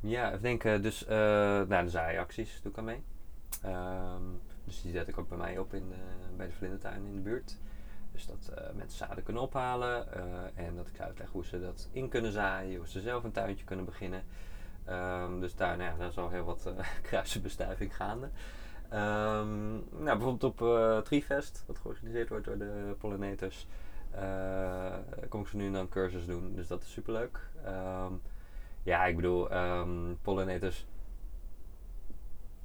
ja, 0.00 0.28
even 0.30 0.42
denken. 0.42 0.82
Dus, 0.82 1.04
eh 1.04 1.16
nou, 1.62 1.84
de 1.84 1.90
zaaiacties 1.90 2.60
doe 2.62 2.72
ik 2.72 2.78
aan 2.78 2.84
mee. 2.84 3.02
Ehm, 3.62 4.22
dus 4.64 4.82
die 4.82 4.92
zet 4.92 5.08
ik 5.08 5.18
ook 5.18 5.28
bij 5.28 5.38
mij 5.38 5.58
op 5.58 5.74
in, 5.74 5.88
de- 5.88 6.36
bij 6.36 6.46
de 6.46 6.52
vlindertuin 6.52 7.06
in 7.06 7.14
de 7.14 7.20
buurt. 7.20 7.58
Dus 8.12 8.26
dat 8.26 8.48
eh, 8.54 8.74
mensen 8.74 8.98
zaden 9.06 9.24
kunnen 9.24 9.42
ophalen 9.42 10.12
eh, 10.12 10.66
en 10.66 10.76
dat 10.76 10.86
ik 10.88 11.00
uitleg 11.00 11.28
hoe 11.30 11.44
ze 11.44 11.60
dat 11.60 11.88
in 11.92 12.08
kunnen 12.08 12.32
zaaien, 12.32 12.76
hoe 12.76 12.88
ze 12.88 13.00
zelf 13.00 13.24
een 13.24 13.32
tuintje 13.32 13.64
kunnen 13.64 13.84
beginnen. 13.84 14.22
Dus 15.40 15.54
daar, 15.56 15.76
nou 15.76 15.90
ja, 15.90 15.96
daar 15.96 16.08
is 16.08 16.18
al 16.18 16.30
heel 16.30 16.44
wat 16.44 16.66
eh 16.66 16.86
kruisenbestuiving 17.02 17.96
gaande. 17.96 18.28
Ehm, 18.94 19.72
nou, 19.74 20.18
bijvoorbeeld 20.18 20.44
op 20.44 20.62
eh 20.62 20.98
Treefest, 20.98 21.64
wat 21.66 21.78
georganiseerd 21.78 22.28
wordt 22.28 22.44
door 22.44 22.58
de 22.58 22.94
pollinators, 22.98 23.66
eh, 24.10 24.96
kom 25.28 25.40
ik 25.40 25.46
zo 25.46 25.56
nu 25.56 25.66
en 25.66 25.72
dan 25.72 25.80
een 25.80 25.88
cursus 25.88 26.26
doen. 26.26 26.54
Dus 26.54 26.66
dat 26.66 26.82
is 26.82 26.92
superleuk. 26.92 27.38
Ehm, 27.64 28.12
ja, 28.82 29.04
ik 29.04 29.16
bedoel, 29.16 29.50
ehm 29.50 30.14
pollinators 30.22 30.86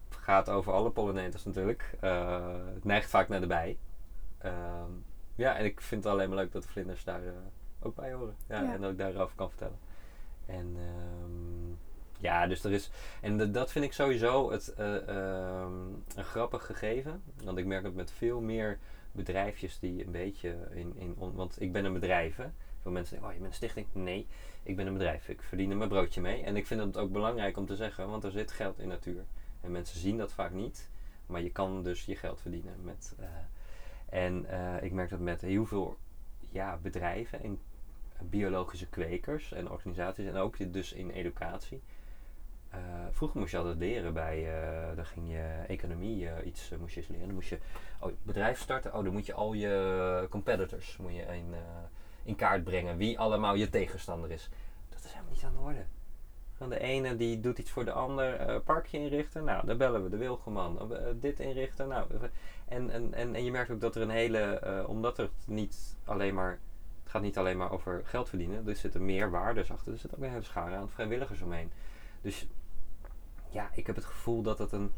gaat 0.09 0.49
over 0.49 0.73
alle 0.73 0.91
pollinators 0.91 1.45
natuurlijk. 1.45 1.97
Eh, 1.99 2.55
het 2.73 2.83
neigt 2.83 3.09
vaak 3.09 3.27
naar 3.27 3.41
de 3.41 3.47
bij. 3.47 3.77
Ja, 5.35 5.55
en 5.55 5.65
ik 5.65 5.81
vind 5.81 6.03
het 6.03 6.13
alleen 6.13 6.29
maar 6.29 6.37
leuk 6.37 6.51
dat 6.51 6.63
de 6.63 6.69
vlinders 6.69 7.03
daar 7.03 7.21
ook 7.79 7.95
bij 7.95 8.13
horen. 8.13 8.35
Ja, 8.47 8.61
Ja. 8.61 8.73
En 8.73 8.81
dat 8.81 8.91
ik 8.91 8.97
daarover 8.97 9.35
kan 9.35 9.49
vertellen. 9.49 9.79
En 10.45 10.75
ja, 12.19 12.47
dus 12.47 12.63
er 12.63 12.71
is. 12.71 12.89
En 13.21 13.51
dat 13.51 13.71
vind 13.71 13.85
ik 13.85 13.93
sowieso 13.93 14.51
het, 14.51 14.73
eh, 14.73 15.07
ehm, 15.07 15.73
een 16.15 16.23
grappig 16.23 16.65
gegeven. 16.65 17.21
Want 17.43 17.57
ik 17.57 17.65
merk 17.65 17.83
het 17.83 17.95
met 17.95 18.11
veel 18.11 18.41
meer 18.41 18.77
bedrijfjes 19.11 19.79
die 19.79 20.05
een 20.05 20.11
beetje 20.11 20.55
in. 20.71 20.93
in 20.95 21.15
want 21.17 21.61
ik 21.61 21.71
ben 21.71 21.85
een 21.85 21.93
bedrijf. 21.93 22.35
Veel 22.81 22.91
mensen 22.91 23.13
denken, 23.13 23.29
oh, 23.29 23.35
je 23.35 23.41
bent 23.41 23.51
een 23.51 23.57
stichting. 23.57 23.87
Nee, 23.91 24.27
ik 24.63 24.75
ben 24.75 24.87
een 24.87 24.93
bedrijf. 24.93 25.29
Ik 25.29 25.41
verdien 25.41 25.71
er 25.71 25.77
mijn 25.77 25.89
broodje 25.89 26.21
mee. 26.21 26.43
En 26.43 26.55
ik 26.55 26.67
vind 26.67 26.81
het 26.81 26.97
ook 26.97 27.11
belangrijk 27.11 27.57
om 27.57 27.65
te 27.65 27.75
zeggen, 27.75 28.09
want 28.09 28.23
er 28.23 28.31
zit 28.31 28.51
geld 28.51 28.79
in 28.79 28.87
natuur. 28.87 29.23
En 29.61 29.71
mensen 29.71 29.99
zien 29.99 30.17
dat 30.17 30.33
vaak 30.33 30.51
niet. 30.51 30.89
Maar 31.25 31.41
je 31.41 31.51
kan 31.51 31.83
dus 31.83 32.05
je 32.05 32.15
geld 32.15 32.41
verdienen 32.41 32.73
met. 32.83 33.15
eh, 33.19 33.27
en 34.09 34.45
eh, 34.45 34.83
ik 34.83 34.91
merk 34.91 35.09
dat 35.09 35.19
met 35.19 35.41
heel 35.41 35.65
veel 35.65 35.97
ja, 36.51 36.77
bedrijven 36.81 37.43
en 37.43 37.59
biologische 38.21 38.87
kwekers 38.87 39.51
en 39.51 39.71
organisaties. 39.71 40.25
En 40.25 40.35
ook 40.35 40.73
dus 40.73 40.93
in 40.93 41.09
educatie. 41.09 41.81
Eh, 42.69 42.79
vroeger 43.11 43.39
moest 43.39 43.51
je 43.51 43.57
altijd 43.57 43.77
leren 43.77 44.13
bij, 44.13 44.61
eh 44.61 44.95
dan 44.95 45.05
ging 45.05 45.31
je 45.31 45.63
economie 45.67 46.29
eh, 46.29 46.45
iets 46.45 46.71
moest 46.79 46.93
je 46.93 46.99
eens 46.99 47.09
leren. 47.09 47.25
Dan 47.25 47.35
moest 47.35 47.49
je 47.49 47.59
oh, 47.99 48.11
bedrijf 48.23 48.59
starten. 48.59 48.93
Oh, 48.93 49.03
dan 49.03 49.13
moet 49.13 49.25
je 49.25 49.33
al 49.33 49.53
je 49.53 50.27
competitors 50.29 50.97
moet 50.97 51.15
je 51.15 51.21
in, 51.21 51.53
in 52.23 52.35
kaart 52.35 52.63
brengen. 52.63 52.97
Wie 52.97 53.19
allemaal 53.19 53.55
je 53.55 53.69
tegenstander 53.69 54.31
is. 54.31 54.49
Dat 54.89 55.03
is 55.03 55.11
helemaal 55.11 55.33
niet 55.33 55.43
aan 55.43 55.53
de 55.53 55.59
orde. 55.59 55.85
Van 56.53 56.69
de 56.69 56.79
ene 56.79 57.15
die 57.15 57.39
doet 57.39 57.57
iets 57.57 57.71
voor 57.71 57.85
de 57.85 57.91
ander. 57.91 58.61
parkje 58.61 58.97
inrichten. 58.97 59.43
Nou, 59.43 59.65
daar 59.65 59.77
bellen 59.77 60.03
we 60.03 60.09
de 60.09 60.17
Wilgeman. 60.17 60.93
Dit 61.19 61.39
inrichten. 61.39 61.87
Nou, 61.87 62.07
en, 62.65 62.89
en, 62.89 63.13
en, 63.13 63.35
en 63.35 63.43
je 63.43 63.51
merkt 63.51 63.71
ook 63.71 63.81
dat 63.81 63.95
er 63.95 64.01
een 64.01 64.09
hele... 64.09 64.83
omdat 64.87 65.17
het 65.17 65.31
niet 65.45 65.95
alleen 66.05 66.33
maar... 66.33 66.59
Het 67.01 67.11
gaat 67.11 67.21
niet 67.21 67.37
alleen 67.37 67.57
maar 67.57 67.71
over 67.71 68.01
geld 68.03 68.29
verdienen. 68.29 68.67
Er 68.67 68.75
zitten 68.75 69.05
meer 69.05 69.31
waardes 69.31 69.71
achter. 69.71 69.91
Er 69.91 69.99
zit 69.99 70.15
ook 70.15 70.21
een 70.21 70.29
hele 70.29 70.43
schare 70.43 70.75
aan 70.75 70.89
vrijwilligers 70.89 71.41
omheen. 71.41 71.71
Dus 72.21 72.47
ja, 73.49 73.69
ik 73.73 73.87
heb 73.87 73.95
het 73.95 74.05
gevoel 74.05 74.41
dat 74.41 74.57
het 74.59 74.71
een... 74.71 74.91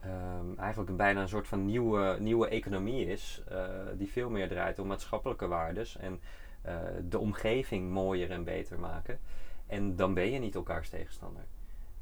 ehm, 0.00 0.58
eigenlijk 0.58 0.90
een 0.90 0.96
bijna 0.96 1.20
een 1.20 1.28
soort 1.28 1.48
van 1.48 1.64
nieuwe, 1.64 2.16
nieuwe 2.20 2.48
economie 2.48 3.06
is. 3.06 3.42
eh, 3.48 3.68
die 3.96 4.10
veel 4.10 4.30
meer 4.30 4.48
draait 4.48 4.78
om 4.78 4.86
maatschappelijke 4.86 5.46
waardes. 5.46 5.96
En 5.96 6.20
eh, 6.62 6.78
de 7.08 7.18
omgeving 7.18 7.90
mooier 7.90 8.30
en 8.30 8.44
beter 8.44 8.78
maken. 8.78 9.18
En 9.66 9.96
dan 9.96 10.14
ben 10.14 10.30
je 10.30 10.38
niet 10.38 10.54
elkaars 10.54 10.88
tegenstander. 10.88 11.44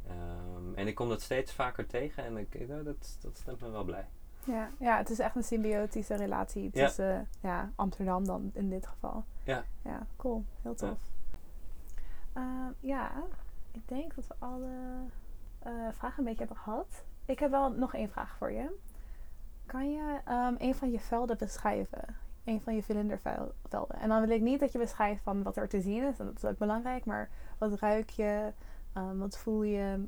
Ehm, 0.08 0.74
en 0.74 0.86
ik 0.86 0.94
kom 0.94 1.08
dat 1.08 1.20
steeds 1.22 1.52
vaker 1.52 1.86
tegen 1.86 2.24
en 2.24 2.36
ik, 2.36 2.68
nou, 2.68 2.82
dat, 2.84 3.18
dat 3.22 3.36
stemt 3.38 3.60
me 3.60 3.70
wel 3.70 3.84
blij. 3.84 4.06
Ja, 4.44 4.70
ja, 4.78 4.96
het 4.96 5.10
is 5.10 5.18
echt 5.18 5.36
een 5.36 5.42
symbiotische 5.44 6.16
relatie 6.16 6.70
Ja. 6.72 6.86
tussen 6.86 7.28
ja, 7.40 7.72
Amsterdam 7.74 8.24
dan 8.24 8.50
in 8.54 8.68
dit 8.70 8.86
geval. 8.86 9.24
Ja. 9.44 9.64
Ja, 9.84 10.06
cool. 10.16 10.44
Heel 10.62 10.74
tof. 10.74 10.98
Ja, 12.34 12.72
ja 12.80 13.12
ik 13.72 13.88
denk 13.88 14.14
dat 14.14 14.26
we 14.26 14.34
alle 14.38 14.70
eh, 15.58 15.72
vragen 15.92 16.18
een 16.18 16.24
beetje 16.24 16.44
hebben 16.44 16.62
gehad. 16.62 17.04
Ik 17.24 17.38
heb 17.38 17.50
wel 17.50 17.70
nog 17.70 17.94
één 17.94 18.10
vraag 18.10 18.36
voor 18.36 18.52
je. 18.52 18.78
Kan 19.66 19.92
je 19.92 20.20
ehm, 20.24 20.54
een 20.58 20.74
van 20.74 20.90
je 20.90 21.00
velden 21.00 21.38
beschrijven? 21.38 22.16
Een 22.44 22.60
van 22.60 22.74
je 22.74 22.82
velindervelden. 22.82 23.54
En 24.00 24.08
dan 24.08 24.20
wil 24.20 24.30
ik 24.30 24.40
niet 24.40 24.60
dat 24.60 24.72
je 24.72 24.78
beschrijft 24.78 25.22
van 25.22 25.42
wat 25.42 25.56
er 25.56 25.68
te 25.68 25.80
zien 25.80 26.02
is. 26.02 26.16
Dat 26.16 26.36
is 26.36 26.44
ook 26.44 26.58
belangrijk. 26.58 27.04
Maar 27.04 27.30
wat 27.58 27.78
ruik 27.78 28.10
je? 28.10 28.52
Ehm, 28.92 29.18
wat 29.18 29.38
voel 29.38 29.62
je? 29.62 30.04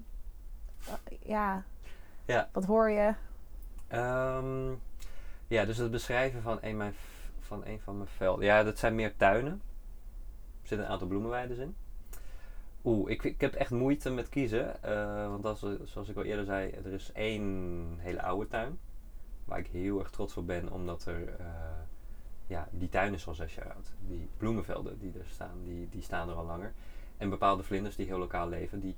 Eh, 0.86 1.18
ja. 1.28 1.64
Ja. 2.24 2.48
Wat 2.52 2.64
hoor 2.64 2.90
je? 2.90 3.14
Ehm, 3.86 4.72
ja, 5.46 5.64
dus 5.64 5.76
het 5.76 5.90
beschrijven 5.90 6.42
van 6.42 6.58
een, 6.60 6.76
mijn, 6.76 6.94
van 7.40 7.64
een 7.64 7.80
van 7.80 7.96
mijn 7.96 8.08
velden. 8.08 8.44
Ja, 8.44 8.62
dat 8.62 8.78
zijn 8.78 8.94
meer 8.94 9.16
tuinen. 9.16 9.52
Er 10.62 10.68
zitten 10.68 10.86
een 10.86 10.92
aantal 10.92 11.08
bloemenweiden 11.08 11.58
in. 11.58 11.76
Oeh, 12.84 13.10
ik, 13.10 13.22
ik 13.24 13.40
heb 13.40 13.54
echt 13.54 13.70
moeite 13.70 14.10
met 14.10 14.28
kiezen. 14.28 14.82
eh, 14.82 15.28
want 15.28 15.44
als, 15.44 15.66
zoals 15.84 16.08
ik 16.08 16.16
al 16.16 16.22
eerder 16.22 16.44
zei, 16.44 16.70
er 16.70 16.92
is 16.92 17.12
één 17.12 17.44
hele 17.98 18.22
oude 18.22 18.46
tuin. 18.48 18.78
Waar 19.44 19.58
ik 19.58 19.66
heel 19.66 19.98
erg 19.98 20.10
trots 20.10 20.36
op 20.36 20.46
ben, 20.46 20.72
omdat 20.72 21.04
er... 21.06 21.28
eh, 21.38 21.46
ja, 22.46 22.68
die 22.70 22.88
tuin 22.88 23.14
is 23.14 23.26
al 23.28 23.34
zes 23.34 23.54
jaar 23.54 23.72
oud. 23.74 23.92
Die 24.00 24.28
bloemenvelden 24.36 24.98
die 24.98 25.12
er 25.18 25.26
staan, 25.26 25.62
die, 25.64 25.88
die 25.90 26.02
staan 26.02 26.28
er 26.28 26.34
al 26.34 26.44
langer. 26.44 26.72
En 27.16 27.30
bepaalde 27.30 27.62
vlinders 27.62 27.96
die 27.96 28.06
heel 28.06 28.18
lokaal 28.18 28.48
leven, 28.48 28.80
die 28.80 28.96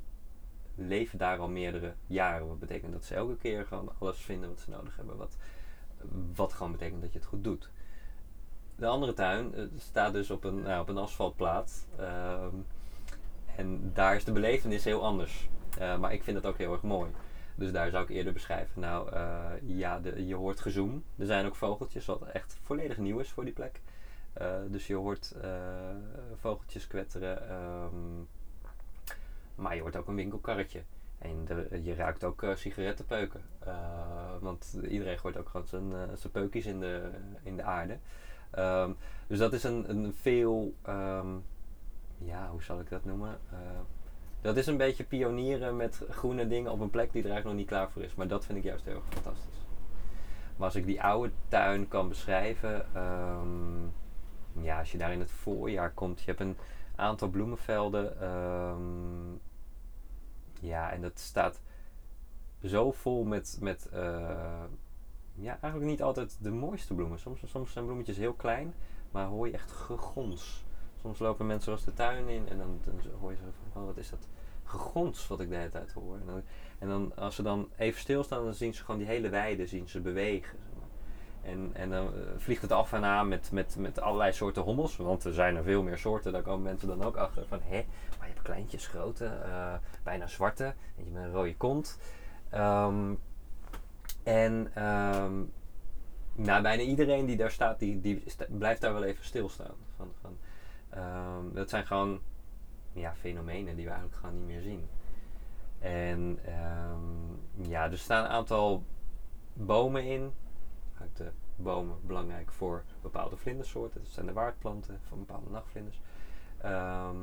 leven 0.75 1.19
daar 1.19 1.39
al 1.39 1.49
meerdere 1.49 1.95
jaren. 2.07 2.49
Wat 2.49 2.59
betekent 2.59 2.93
dat 2.93 3.05
ze 3.05 3.15
elke 3.15 3.37
keer 3.37 3.67
gewoon 3.67 3.93
alles 3.99 4.19
vinden 4.19 4.49
wat 4.49 4.61
ze 4.61 4.71
nodig 4.71 4.97
hebben. 4.97 5.17
Wat, 5.17 5.37
wat 6.35 6.53
gewoon 6.53 6.73
betekent 6.73 7.01
dat 7.03 7.13
je 7.13 7.19
het 7.19 7.29
goed 7.29 7.45
doet. 7.45 7.71
De 8.77 8.87
andere 8.87 9.13
tuin 9.13 9.55
eh, 9.55 9.65
staat 9.77 10.13
dus 10.13 10.31
op 10.31 10.45
een, 10.45 10.63
nou, 10.63 10.81
op 10.81 10.89
een 10.89 10.99
asfaltplaat. 10.99 11.87
Ehm, 11.99 12.55
en 13.57 13.91
daar 13.95 14.17
is 14.17 14.25
de 14.25 14.33
belevenis 14.33 14.85
heel 14.85 15.05
anders. 15.05 15.49
Eh, 15.79 15.99
maar 15.99 16.13
ik 16.13 16.23
vind 16.23 16.37
het 16.37 16.47
ook 16.47 16.59
heel 16.59 16.73
erg 16.73 16.83
mooi. 16.83 17.11
Dus 17.55 17.73
daar 17.73 17.91
zou 17.91 18.03
ik 18.03 18.11
eerder 18.11 18.33
beschrijven. 18.33 18.81
Nou, 18.81 19.13
eh, 19.13 19.51
ja, 19.63 20.01
je 20.17 20.35
hoort 20.35 20.61
gezoem. 20.61 21.05
Er 21.17 21.27
zijn 21.27 21.47
ook 21.47 21.57
vogeltjes, 21.57 22.07
wat 22.07 22.23
echt 22.23 22.59
volledig 22.63 22.97
nieuw 22.97 23.19
is 23.19 23.31
voor 23.31 23.45
die 23.45 23.53
plek. 23.53 23.81
Eh, 24.33 24.57
dus 24.69 24.87
je 24.87 24.95
hoort 24.95 25.35
vogeltjes 26.37 26.87
kwetteren. 26.87 27.49
ehm, 27.49 28.25
maar 29.55 29.75
je 29.75 29.81
hoort 29.81 29.97
ook 29.97 30.09
een 30.09 30.15
winkelkarretje. 30.15 30.83
En 31.19 31.47
je 31.83 31.95
ruikt 31.95 32.25
ook 32.25 32.47
sigarettenpeuken. 32.55 33.41
Want 34.41 34.79
iedereen 34.89 35.19
gooit 35.19 35.37
ook 35.37 35.49
gewoon 35.49 35.67
zijn, 35.67 35.93
zijn 36.15 36.33
peukjes 36.33 36.67
in 36.67 36.81
de, 36.81 37.11
in 37.43 37.57
de 37.57 37.63
aarde. 37.63 37.99
Ehm, 38.51 38.91
dus 39.27 39.39
dat 39.39 39.53
is 39.53 39.65
een, 39.65 39.91
een 39.91 40.15
veel, 40.15 40.75
ehm, 40.83 41.29
ja, 42.19 42.51
hoe 42.51 42.63
zal 42.63 42.81
ik 42.81 42.89
dat 42.89 43.05
noemen? 43.05 43.39
Eh, 43.51 43.59
dat 44.41 44.57
is 44.57 44.67
een 44.67 44.77
beetje 44.77 45.05
pionieren 45.05 45.77
met 45.77 46.03
groene 46.11 46.47
dingen 46.47 46.73
op 46.73 46.81
een 46.81 46.91
plek 46.91 47.13
die 47.13 47.23
er 47.23 47.31
eigenlijk 47.31 47.45
nog 47.45 47.67
niet 47.67 47.77
klaar 47.77 47.91
voor 47.91 48.03
is. 48.03 48.15
Maar 48.15 48.29
dat 48.29 48.45
vind 48.45 48.59
ik 48.59 48.65
juist 48.65 48.85
heel 48.85 49.03
fantastisch. 49.09 49.67
Maar 50.57 50.67
als 50.67 50.77
ik 50.77 50.87
die 50.87 51.03
oude 51.03 51.33
tuin 51.49 51.89
kan 51.89 52.09
beschrijven, 52.09 52.95
ehm, 52.95 53.85
ja, 54.65 54.79
als 54.79 54.93
je 54.93 54.99
daar 54.99 55.13
in 55.13 55.21
het 55.21 55.31
voorjaar 55.31 55.93
komt, 55.93 56.21
je 56.21 56.27
hebt 56.27 56.41
een 56.41 56.57
aantal 56.95 57.29
bloemenvelden. 57.29 58.21
ehm, 58.21 59.33
ja, 60.61 60.93
en 60.93 61.01
dat 61.01 61.19
staat 61.19 61.63
zo 62.65 62.93
vol 62.93 63.25
met, 63.25 63.59
met 63.61 63.89
eh, 63.89 64.65
ja, 65.35 65.59
eigenlijk 65.61 65.91
niet 65.91 66.03
altijd 66.03 66.37
de 66.41 66.51
mooiste 66.51 66.95
bloemen. 66.95 67.19
Soms, 67.19 67.41
soms 67.45 67.73
zijn 67.73 67.85
bloemetjes 67.85 68.17
heel 68.17 68.33
klein, 68.33 68.75
maar 69.11 69.27
hoor 69.27 69.47
je 69.47 69.53
echt 69.53 69.73
gegons. 69.73 70.66
Soms 71.07 71.19
lopen 71.19 71.47
mensen 71.47 71.73
als 71.73 71.85
de 71.85 71.93
tuin 71.93 72.29
in 72.29 72.49
en 72.49 72.59
dan, 72.59 72.81
dan 72.85 72.95
hoor 73.21 73.31
je 73.31 73.37
zo 73.37 73.45
van, 73.73 73.83
oh, 73.83 73.87
wat 73.87 73.97
is 73.97 74.11
dat 74.11 74.29
gegons 74.65 75.27
wat 75.27 75.41
ik 75.41 75.49
de 75.49 75.57
hele 75.57 75.71
tijd 75.71 75.93
hoor. 75.93 76.15
En 76.15 76.27
dan, 76.27 76.43
en 76.79 76.89
dan 76.89 77.13
als 77.17 77.35
ze 77.35 77.43
dan 77.43 77.69
even 77.77 78.01
stilstaan, 78.01 78.45
dan 78.45 78.55
zien 78.55 78.75
ze 78.75 78.85
gewoon 78.85 78.99
die 78.99 79.09
hele 79.09 79.29
weide 79.29 79.67
zien 79.67 79.89
ze 79.89 80.01
bewegen. 80.01 80.59
En, 81.43 81.71
en 81.73 81.91
dan 81.91 82.07
eh, 82.07 82.21
vliegt 82.37 82.63
het 82.63 82.73
af 82.73 82.93
en 82.93 83.05
aan 83.05 83.29
met, 83.29 83.51
met, 83.53 83.77
met 83.79 84.01
allerlei 84.01 84.33
soorten 84.33 84.63
hommels. 84.63 84.97
Want 84.97 85.25
er 85.25 85.33
zijn 85.33 85.57
er 85.57 85.63
veel 85.63 85.83
meer 85.83 85.99
soorten. 85.99 86.33
Daar 86.33 86.43
komen 86.43 86.63
mensen 86.63 86.89
dan 86.89 87.03
ook 87.03 87.17
achter 87.17 87.47
van... 87.47 87.61
Hé, 87.63 87.87
maar 88.19 88.27
je 88.29 88.33
hebt 88.33 88.43
kleintjes, 88.43 88.87
grote, 88.87 89.25
eh, 89.25 89.75
bijna 90.03 90.27
zwarte. 90.27 90.75
Eentje 90.99 91.13
met 91.13 91.23
een 91.23 91.33
rode 91.33 91.57
kont. 91.57 91.99
Ehm, 92.51 93.15
en 94.23 94.71
ehm, 94.75 95.43
nou, 96.35 96.63
bijna 96.63 96.83
iedereen 96.83 97.27
die 97.27 97.37
daar 97.37 97.51
staat, 97.51 97.79
die, 97.79 98.01
die 98.01 98.23
blijft 98.49 98.81
daar 98.81 98.93
wel 98.93 99.05
even 99.05 99.25
stilstaan. 99.25 99.75
Van, 99.97 100.13
van, 100.21 100.37
ehm, 100.97 101.53
dat 101.53 101.71
zijn 101.71 101.87
gewoon 101.87 102.21
ja, 102.93 103.15
fenomenen 103.15 103.77
die 103.77 103.85
we 103.85 103.91
eigenlijk 103.91 104.21
gewoon 104.21 104.37
niet 104.37 104.47
meer 104.47 104.63
zien. 104.63 104.89
En 105.79 106.39
ehm, 106.45 107.69
ja, 107.69 107.91
er 107.91 107.99
staan 107.99 108.25
een 108.25 108.31
aantal 108.31 108.85
bomen 109.53 110.05
in. 110.05 110.33
Uit 111.01 111.17
de 111.17 111.31
bomen 111.57 111.97
belangrijk 112.07 112.53
voor 112.53 112.85
bepaalde 113.03 113.37
vlindersoorten. 113.37 114.03
Dat 114.03 114.13
zijn 114.13 114.27
de 114.27 114.33
waardplanten 114.33 115.01
van 115.09 115.19
bepaalde 115.19 115.51
nachtvlinders. 115.51 116.01
Ehm, 116.59 117.17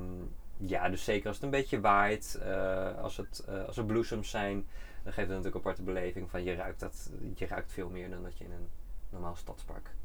ja, 0.57 0.89
dus 0.89 1.03
zeker 1.03 1.27
als 1.27 1.36
het 1.36 1.45
een 1.45 1.51
beetje 1.51 1.81
waait, 1.81 2.36
eh, 2.36 2.97
als, 2.97 3.17
het, 3.17 3.39
eh, 3.47 3.65
als 3.65 3.77
er 3.77 3.86
bloesems 3.86 4.29
zijn, 4.29 4.67
dan 5.03 5.13
geeft 5.13 5.27
het 5.27 5.38
natuurlijk 5.38 5.55
een 5.55 5.62
aparte 5.62 5.83
beleving 5.83 6.29
van 6.29 6.43
je 6.43 6.55
ruikt, 6.55 6.79
dat, 6.79 7.12
je 7.36 7.47
ruikt 7.47 7.71
veel 7.71 7.89
meer 7.89 8.09
dan 8.09 8.23
dat 8.23 8.38
je 8.38 8.43
in 8.43 8.51
een 8.51 8.69
normaal 9.09 9.36
stadspark 9.36 9.95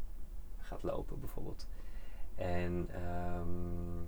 gaat 0.58 0.82
lopen 0.82 1.20
bijvoorbeeld. 1.20 1.66
En 2.38 2.88
ehm, 2.92 4.04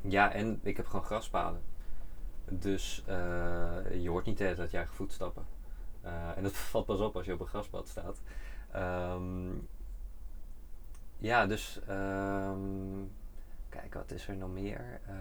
ja, 0.00 0.32
en 0.32 0.60
ik 0.62 0.76
heb 0.76 0.86
gewoon 0.86 1.04
graspaden. 1.04 1.62
Dus 2.48 3.02
eh, 3.06 4.02
je 4.02 4.08
hoort 4.08 4.26
niet 4.26 4.38
de 4.38 4.54
tijd 4.54 4.70
je 4.70 4.76
eigen 4.76 4.94
voetstappen. 4.94 5.44
Eh, 6.00 6.36
en 6.36 6.42
dat 6.42 6.52
valt 6.72 6.86
pas 6.86 7.00
op 7.00 7.16
als 7.16 7.26
je 7.26 7.32
op 7.32 7.40
een 7.40 7.46
graspad 7.46 7.88
staat. 7.88 8.20
Ehm, 8.72 9.48
ja, 11.18 11.46
dus 11.46 11.80
ehm, 11.86 12.58
kijk, 13.68 13.94
wat 13.94 14.10
is 14.10 14.28
er 14.28 14.36
nog 14.36 14.52
meer? 14.52 15.00
Eh, 15.06 15.14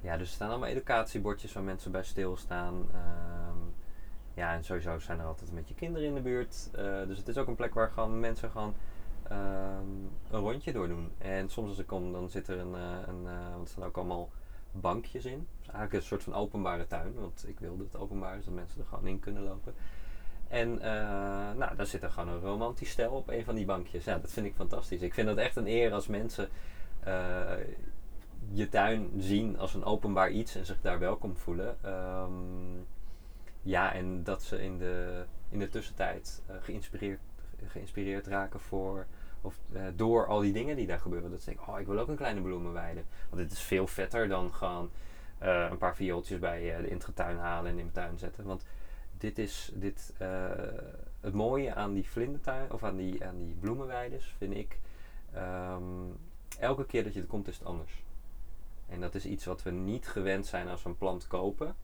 ja, 0.00 0.16
dus 0.16 0.28
er 0.28 0.34
staan 0.34 0.50
allemaal 0.50 0.68
educatiebordjes 0.68 1.52
waar 1.52 1.62
mensen 1.62 1.92
bij 1.92 2.04
stilstaan. 2.04 2.88
Ehm 2.92 3.70
ja, 4.34 4.54
en 4.54 4.64
sowieso 4.64 4.98
zijn 4.98 5.18
er 5.18 5.26
altijd 5.26 5.48
een 5.48 5.54
beetje 5.54 5.74
kinderen 5.74 6.08
in 6.08 6.14
de 6.14 6.20
buurt. 6.20 6.70
Dus 7.06 7.18
het 7.18 7.28
is 7.28 7.38
ook 7.38 7.46
een 7.46 7.54
plek 7.54 7.74
waar 7.74 7.90
gewoon 7.90 8.20
mensen 8.20 8.50
gewoon 8.50 8.74
ehm, 9.32 10.34
een 10.34 10.40
rondje 10.40 10.72
door 10.72 10.88
doen. 10.88 11.12
En 11.18 11.48
soms 11.48 11.68
als 11.68 11.78
ik 11.78 11.86
kom, 11.86 12.12
dan 12.12 12.30
zit 12.30 12.48
er 12.48 12.58
een, 12.58 12.74
eh, 12.74 12.98
een 13.06 13.26
eh, 13.26 13.54
want 13.54 13.68
staan 13.68 13.84
ook 13.84 13.96
allemaal 13.96 14.30
bankjes 14.72 15.24
in. 15.24 15.46
Dus 15.58 15.66
eigenlijk 15.66 15.92
een 15.92 16.02
soort 16.02 16.22
van 16.22 16.34
openbare 16.34 16.86
tuin, 16.86 17.14
want 17.14 17.44
ik 17.48 17.60
wilde 17.60 17.82
het 17.82 17.96
openbaar, 17.96 18.38
zodat 18.38 18.54
mensen 18.54 18.80
er 18.80 18.86
gewoon 18.86 19.06
in 19.06 19.20
kunnen 19.20 19.42
lopen. 19.42 19.74
En 20.48 20.80
eh, 20.80 21.52
nou, 21.56 21.76
daar 21.76 21.86
zit 21.86 22.02
er 22.02 22.10
gewoon 22.10 22.28
een 22.28 22.40
romantisch 22.40 22.90
stel 22.90 23.12
op 23.12 23.28
een 23.28 23.44
van 23.44 23.54
die 23.54 23.64
bankjes. 23.64 24.04
Ja, 24.04 24.18
dat 24.18 24.30
vind 24.30 24.46
ik 24.46 24.54
fantastisch. 24.54 25.00
Ik 25.00 25.14
vind 25.14 25.28
het 25.28 25.38
echt 25.38 25.56
een 25.56 25.66
eer 25.66 25.92
als 25.92 26.06
mensen 26.06 26.48
je 28.52 28.68
tuin 28.68 29.10
zien 29.18 29.58
als 29.58 29.74
een 29.74 29.84
openbaar 29.84 30.30
iets 30.30 30.54
en 30.54 30.66
zich 30.66 30.80
daar 30.80 30.98
welkom 30.98 31.36
voelen. 31.36 31.76
Ehm, 31.82 32.32
ja, 33.62 33.92
en 33.92 34.24
dat 34.24 34.42
ze 34.42 34.62
in 34.62 34.78
de, 34.78 35.24
in 35.48 35.58
de 35.58 35.68
tussentijd 35.68 36.42
geïnspireerd, 36.60 37.20
geïnspireerd 37.66 38.26
raken 38.26 38.60
voor, 38.60 39.06
of, 39.42 39.60
eh, 39.72 39.82
door 39.96 40.26
al 40.26 40.40
die 40.40 40.52
dingen 40.52 40.76
die 40.76 40.86
daar 40.86 41.00
gebeuren. 41.00 41.30
Dat 41.30 41.44
denken, 41.44 41.68
oh, 41.68 41.80
ik 41.80 41.86
wil 41.86 41.98
ook 41.98 42.08
een 42.08 42.16
kleine 42.16 42.40
bloemenweide. 42.40 43.02
Want 43.30 43.42
dit 43.42 43.52
is 43.52 43.62
veel 43.62 43.86
vetter 43.86 44.28
dan 44.28 44.54
gewoon 44.54 44.90
eh, 45.38 45.66
een 45.70 45.78
paar 45.78 45.96
viooltjes 45.96 46.38
bij 46.38 46.74
eh, 46.74 46.82
de 46.82 46.88
intratuin 46.88 47.36
halen 47.36 47.70
en 47.70 47.78
in 47.78 47.82
mijn 47.82 47.92
tuin 47.92 48.18
zetten. 48.18 48.44
Want 48.44 48.64
dit 49.18 49.38
is 49.38 49.72
dit, 49.74 50.12
het 51.20 51.34
mooie 51.34 51.74
aan 51.74 51.92
die 51.92 52.08
vlindertuin, 52.08 52.72
of 52.72 52.84
aan 52.84 52.96
die, 52.96 53.24
aan 53.24 53.38
die 53.38 53.56
bloemenweides, 53.60 54.34
vind 54.38 54.54
ik. 54.54 54.78
ehm, 55.32 55.82
elke 56.58 56.86
keer 56.86 57.04
dat 57.04 57.14
je 57.14 57.20
er 57.20 57.26
komt 57.26 57.48
is 57.48 57.58
het 57.58 57.66
anders. 57.66 58.02
En 58.88 59.00
dat 59.00 59.14
is 59.14 59.24
iets 59.24 59.44
wat 59.44 59.62
we 59.62 59.70
niet 59.70 60.08
gewend 60.08 60.46
zijn 60.46 60.68
als 60.68 60.82
we 60.82 60.88
een 60.88 60.98
plant 60.98 61.26
kopen. 61.26 61.74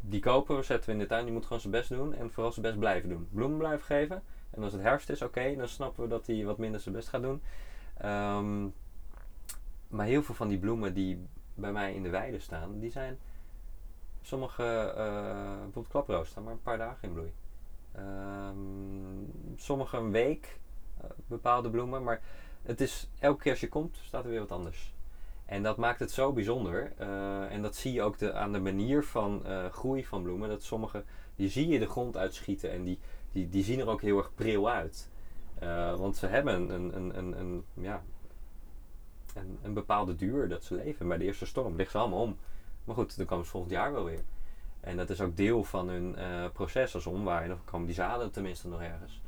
Die 0.00 0.20
kopen 0.20 0.56
we, 0.56 0.62
zetten 0.62 0.86
we 0.86 0.92
in 0.96 1.02
de 1.02 1.06
tuin. 1.06 1.24
Die 1.24 1.32
moet 1.32 1.42
gewoon 1.42 1.60
zijn 1.60 1.72
best 1.72 1.88
doen 1.88 2.14
en 2.14 2.30
vooral 2.30 2.52
zijn 2.52 2.66
best 2.66 2.78
blijven 2.78 3.08
doen. 3.08 3.28
Bloemen 3.30 3.58
blijven 3.58 3.84
geven. 3.84 4.22
En 4.50 4.62
als 4.62 4.72
het 4.72 4.82
herfst 4.82 5.10
is, 5.10 5.22
oké, 5.22 5.56
dan 5.56 5.68
snappen 5.68 6.02
we 6.02 6.08
dat 6.08 6.26
hij 6.26 6.44
wat 6.44 6.58
minder 6.58 6.80
zijn 6.80 6.94
best 6.94 7.08
gaat 7.08 7.22
doen. 7.22 7.42
Ehm, 7.98 8.66
maar 9.88 10.06
heel 10.06 10.22
veel 10.22 10.34
van 10.34 10.48
die 10.48 10.58
bloemen 10.58 10.94
die 10.94 11.26
bij 11.54 11.72
mij 11.72 11.94
in 11.94 12.02
de 12.02 12.08
weide 12.08 12.38
staan, 12.38 12.78
die 12.78 12.90
zijn 12.90 13.18
sommige, 14.22 14.64
eh, 14.96 15.52
bijvoorbeeld 15.52 15.88
klaproos, 15.88 16.28
staan 16.28 16.42
maar 16.42 16.52
een 16.52 16.62
paar 16.62 16.78
dagen 16.78 17.08
in 17.08 17.12
bloei. 17.14 17.32
Ehm, 17.92 18.56
sommige 19.56 19.96
een 19.96 20.10
week, 20.10 20.58
eh, 21.00 21.10
bepaalde 21.26 21.70
bloemen, 21.70 22.02
maar 22.02 22.20
het 22.62 22.80
is 22.80 23.08
elke 23.18 23.42
keer 23.42 23.52
als 23.52 23.60
je 23.60 23.68
komt, 23.68 23.96
staat 24.02 24.24
er 24.24 24.30
weer 24.30 24.40
wat 24.40 24.52
anders. 24.52 24.94
En 25.44 25.62
dat 25.62 25.76
maakt 25.76 26.00
het 26.00 26.10
zo 26.10 26.32
bijzonder. 26.32 26.92
eh, 26.96 27.52
en 27.52 27.62
dat 27.62 27.76
zie 27.76 27.92
je 27.92 28.02
ook 28.02 28.18
de, 28.18 28.32
aan 28.32 28.52
de 28.52 28.60
manier 28.60 29.04
van 29.04 29.42
groei 29.70 30.04
van 30.04 30.22
bloemen. 30.22 30.48
Dat 30.48 30.62
sommige, 30.62 31.04
die 31.36 31.48
zie 31.48 31.68
je 31.68 31.78
de 31.78 31.88
grond 31.88 32.16
uitschieten 32.16 32.70
en 32.72 32.84
die, 32.84 32.98
die, 33.32 33.48
die 33.48 33.64
zien 33.64 33.80
er 33.80 33.88
ook 33.88 34.00
heel 34.00 34.18
erg 34.18 34.34
pril 34.34 34.70
uit. 34.70 35.10
Eh, 35.58 35.94
want 35.96 36.16
ze 36.16 36.26
hebben 36.26 36.70
een, 36.70 36.96
een, 36.96 37.18
een, 37.18 37.38
een, 37.38 37.64
ja, 37.74 38.02
een, 39.62 39.74
bepaalde 39.74 40.14
duur 40.14 40.48
dat 40.48 40.64
ze 40.64 40.74
leven. 40.74 41.08
Bij 41.08 41.18
de 41.18 41.24
eerste 41.24 41.46
storm 41.46 41.76
ligt 41.76 41.90
ze 41.90 41.98
allemaal 41.98 42.22
om. 42.22 42.38
Maar 42.84 42.94
goed, 42.94 43.16
dan 43.16 43.26
komen 43.26 43.44
ze 43.44 43.50
volgend 43.50 43.72
jaar 43.72 43.92
wel 43.92 44.04
weer. 44.04 44.24
En 44.80 44.96
dat 44.96 45.10
is 45.10 45.20
ook 45.20 45.36
deel 45.36 45.64
van 45.64 45.88
hun 45.88 46.16
eh, 46.16 46.44
proces. 46.52 46.94
Als 46.94 47.06
omwaaien, 47.06 47.48
dan 47.48 47.64
komen 47.64 47.86
die 47.86 47.94
zaden 47.94 48.30
tenminste 48.30 48.68
nog 48.68 48.82
ergens. 48.82 49.20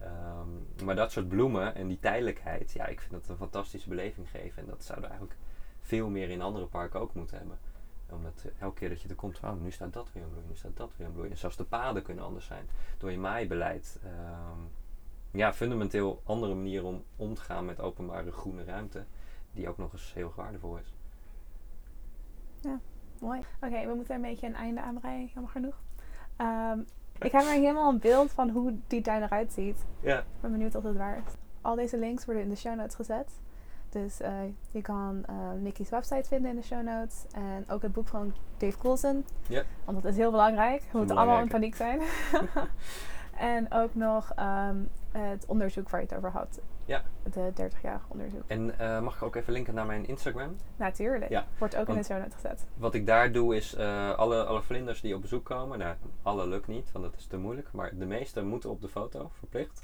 Ehm, 0.00 0.84
maar 0.84 0.96
dat 0.96 1.12
soort 1.12 1.28
bloemen 1.28 1.74
en 1.74 1.88
die 1.88 1.98
tijdelijkheid, 2.00 2.72
ja, 2.72 2.86
ik 2.86 3.00
vind 3.00 3.12
dat 3.12 3.28
een 3.28 3.36
fantastische 3.36 3.88
beleving 3.88 4.30
geven. 4.30 4.62
En 4.62 4.68
dat 4.68 4.84
zouden 4.84 5.10
we 5.10 5.16
eigenlijk 5.16 5.40
veel 5.80 6.08
meer 6.08 6.30
in 6.30 6.42
andere 6.42 6.66
parken 6.66 7.00
ook 7.00 7.14
moeten 7.14 7.38
hebben. 7.38 7.58
Omdat 8.14 8.44
eh, 8.44 8.62
elke 8.62 8.74
keer 8.78 8.88
dat 8.88 9.02
je 9.02 9.08
er 9.08 9.14
komt, 9.14 9.40
oh, 9.44 9.52
nu 9.60 9.70
staat 9.70 9.92
dat 9.92 10.12
weer 10.12 10.22
in 10.22 10.28
bloei, 10.30 10.44
nu 10.48 10.56
staat 10.56 10.76
dat 10.76 10.96
weer 10.96 11.06
in 11.06 11.12
bloei. 11.12 11.30
En 11.30 11.36
zelfs 11.38 11.56
de 11.56 11.64
paden 11.64 12.02
kunnen 12.02 12.24
anders 12.24 12.46
zijn. 12.46 12.68
Door 12.98 13.10
je 13.10 13.18
maaibeleid. 13.18 14.00
ehm, 14.04 14.58
ja, 15.30 15.52
fundamenteel 15.52 16.22
andere 16.24 16.54
manier 16.54 16.84
om 16.84 17.02
om 17.16 17.34
te 17.34 17.40
gaan 17.40 17.64
met 17.64 17.80
openbare 17.80 18.32
groene 18.32 18.64
ruimte. 18.64 19.04
Die 19.52 19.68
ook 19.68 19.78
nog 19.78 19.92
eens 19.92 20.14
heel 20.14 20.32
waardevol 20.36 20.76
is. 20.78 20.94
Mooi. 23.20 23.40
Oké, 23.60 23.86
we 23.86 23.94
moeten 23.94 24.14
een 24.14 24.20
beetje 24.20 24.46
een 24.46 24.54
einde 24.54 24.80
aanbreien, 24.80 25.30
jammer 25.34 25.50
genoeg. 25.52 25.74
Ehm, 26.36 26.78
ik 27.18 27.32
heb 27.32 27.42
er 27.42 27.50
helemaal 27.50 27.92
een 27.92 27.98
beeld 27.98 28.30
van 28.30 28.50
hoe 28.50 28.74
die 28.86 29.00
tuin 29.00 29.22
eruit 29.22 29.52
ziet. 29.52 29.84
Ja, 30.00 30.18
Ik 30.18 30.24
ben 30.40 30.50
benieuwd 30.52 30.74
of 30.74 30.82
het 30.82 30.96
waar 30.96 31.16
is. 31.26 31.32
Al 31.60 31.74
deze 31.74 31.98
links 31.98 32.24
worden 32.24 32.42
in 32.42 32.48
de 32.48 32.56
show 32.56 32.76
notes 32.76 32.94
gezet. 32.94 33.30
Dus 33.94 34.20
eh, 34.20 34.32
je 34.70 34.82
kan 34.82 35.24
eh 35.26 35.34
Nicky's 35.60 35.90
website 35.90 36.28
vinden 36.28 36.50
in 36.50 36.56
de 36.56 36.62
show 36.62 36.82
notes. 36.82 37.26
En 37.34 37.64
ook 37.68 37.82
het 37.82 37.92
boek 37.92 38.08
van 38.08 38.34
Dave 38.56 38.78
Coulson. 38.78 39.24
Ja. 39.48 39.62
Want 39.84 40.02
dat 40.02 40.12
is 40.12 40.18
heel 40.18 40.30
belangrijk. 40.30 40.82
We 40.92 40.98
moeten 40.98 41.16
allemaal 41.16 41.40
in 41.40 41.48
paniek 41.48 41.74
zijn. 41.74 42.00
en 43.38 43.72
ook 43.72 43.94
nog 43.94 44.32
ehm, 44.36 44.76
het 45.12 45.46
onderzoek 45.46 45.88
waar 45.88 46.00
je 46.00 46.06
het 46.06 46.16
over 46.16 46.30
had. 46.30 46.60
Ja. 46.84 47.02
De 47.22 47.52
30-jarige 47.52 48.04
onderzoek. 48.08 48.42
en 48.46 48.78
eh, 48.78 49.00
mag 49.00 49.16
ik 49.16 49.22
ook 49.22 49.36
even 49.36 49.52
linken 49.52 49.74
naar 49.74 49.86
mijn 49.86 50.06
Instagram? 50.06 50.56
Natuurlijk. 50.76 51.30
Ja, 51.30 51.46
Wordt 51.58 51.76
ook 51.76 51.88
in 51.88 51.94
de 51.94 52.02
show 52.02 52.18
notes 52.18 52.34
gezet. 52.34 52.66
Wat 52.76 52.94
ik 52.94 53.06
daar 53.06 53.32
doe 53.32 53.56
is 53.56 53.76
alle, 54.16 54.44
alle 54.44 54.62
vlinders 54.62 55.00
die 55.00 55.14
op 55.14 55.20
bezoek 55.20 55.44
komen. 55.44 55.78
Nou, 55.78 55.96
alle 56.22 56.46
lukt 56.46 56.66
niet, 56.66 56.92
want 56.92 57.04
dat 57.04 57.14
is 57.16 57.26
te 57.26 57.36
moeilijk. 57.36 57.68
Maar 57.72 57.96
de 57.96 58.06
meeste 58.06 58.42
moeten 58.42 58.70
op 58.70 58.80
de 58.80 58.88
foto, 58.88 59.30
verplicht. 59.32 59.82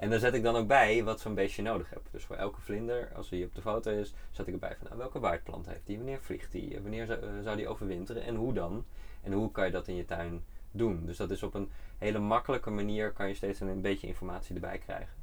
En 0.00 0.10
daar 0.10 0.18
zet 0.18 0.34
ik 0.34 0.42
dan 0.42 0.56
ook 0.56 0.66
bij 0.66 1.04
wat 1.04 1.20
zo'n 1.20 1.34
beestje 1.34 1.62
nodig 1.62 1.90
hebt. 1.90 2.08
Dus 2.10 2.24
voor 2.24 2.36
elke 2.36 2.60
vlinder, 2.60 3.12
als 3.14 3.28
die 3.28 3.44
op 3.44 3.54
de 3.54 3.60
foto 3.60 3.90
is, 3.90 4.14
zet 4.30 4.46
ik 4.46 4.52
erbij 4.52 4.76
van 4.76 4.86
nou, 4.86 4.98
welke 4.98 5.20
waardplant 5.20 5.66
heeft 5.66 5.86
die, 5.86 5.96
wanneer 5.96 6.20
vliegt 6.20 6.52
die, 6.52 6.74
Eh, 6.76 6.80
wanneer 6.82 7.06
zou, 7.06 7.20
eh, 7.20 7.28
zou 7.42 7.56
die 7.56 7.68
overwinteren 7.68 8.22
en 8.22 8.34
hoe 8.34 8.52
dan. 8.52 8.84
En 9.22 9.32
hoe 9.32 9.50
kan 9.50 9.64
je 9.64 9.70
dat 9.70 9.88
in 9.88 9.94
je 9.94 10.04
tuin 10.04 10.44
doen. 10.70 11.06
Dus 11.06 11.16
dat 11.16 11.30
is 11.30 11.42
op 11.42 11.54
een 11.54 11.70
hele 11.98 12.18
makkelijke 12.18 12.70
manier 12.70 13.12
kan 13.12 13.28
je 13.28 13.34
steeds 13.34 13.60
een, 13.60 13.68
een 13.68 13.80
beetje 13.80 14.06
informatie 14.06 14.54
erbij 14.54 14.78
krijgen. 14.78 15.14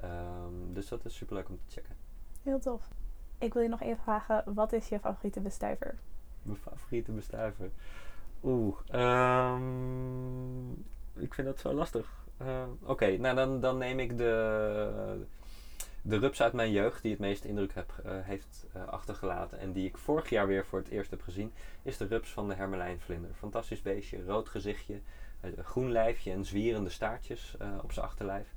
Ehm, 0.00 0.72
dus 0.72 0.88
dat 0.88 1.04
is 1.04 1.14
super 1.14 1.34
leuk 1.36 1.48
om 1.48 1.58
te 1.66 1.72
checken. 1.74 1.96
Heel 2.42 2.58
tof. 2.58 2.88
Ik 3.38 3.52
wil 3.52 3.62
je 3.62 3.68
nog 3.68 3.80
even 3.82 4.02
vragen, 4.02 4.42
wat 4.54 4.72
is 4.72 4.88
je 4.88 4.98
favoriete 4.98 5.40
bestuiver? 5.40 5.94
Mijn 6.42 6.58
favoriete 6.58 7.12
bestuiver. 7.12 7.70
Oeh, 8.42 8.76
ehm, 8.86 10.70
ik 11.14 11.34
vind 11.34 11.46
dat 11.46 11.60
zo 11.60 11.72
lastig. 11.72 12.21
Eh, 12.36 12.62
Oké, 12.82 13.16
nou 13.16 13.36
dan, 13.36 13.60
dan 13.60 13.78
neem 13.78 13.98
ik 13.98 14.16
de, 14.18 15.26
de 16.02 16.18
rups 16.18 16.42
uit 16.42 16.52
mijn 16.52 16.70
jeugd 16.70 17.02
die 17.02 17.10
het 17.10 17.20
meeste 17.20 17.48
indruk 17.48 17.74
heb, 17.74 17.92
eh, 18.04 18.12
heeft 18.20 18.66
eh, 18.72 18.88
achtergelaten. 18.88 19.58
En 19.58 19.72
die 19.72 19.86
ik 19.86 19.96
vorig 19.98 20.28
jaar 20.30 20.46
weer 20.46 20.64
voor 20.66 20.78
het 20.78 20.88
eerst 20.88 21.10
heb 21.10 21.22
gezien, 21.22 21.52
is 21.82 21.96
de 21.96 22.06
rups 22.06 22.30
van 22.30 22.48
de 22.48 22.54
hermelijnvlinder. 22.54 23.30
Fantastisch 23.34 23.82
beestje, 23.82 24.24
rood 24.24 24.48
gezichtje, 24.48 25.00
groen 25.58 25.90
lijfje 25.92 26.32
en 26.32 26.44
zwierende 26.44 26.90
staartjes 26.90 27.56
op 27.82 27.92
zijn 27.92 28.06
achterlijf. 28.06 28.54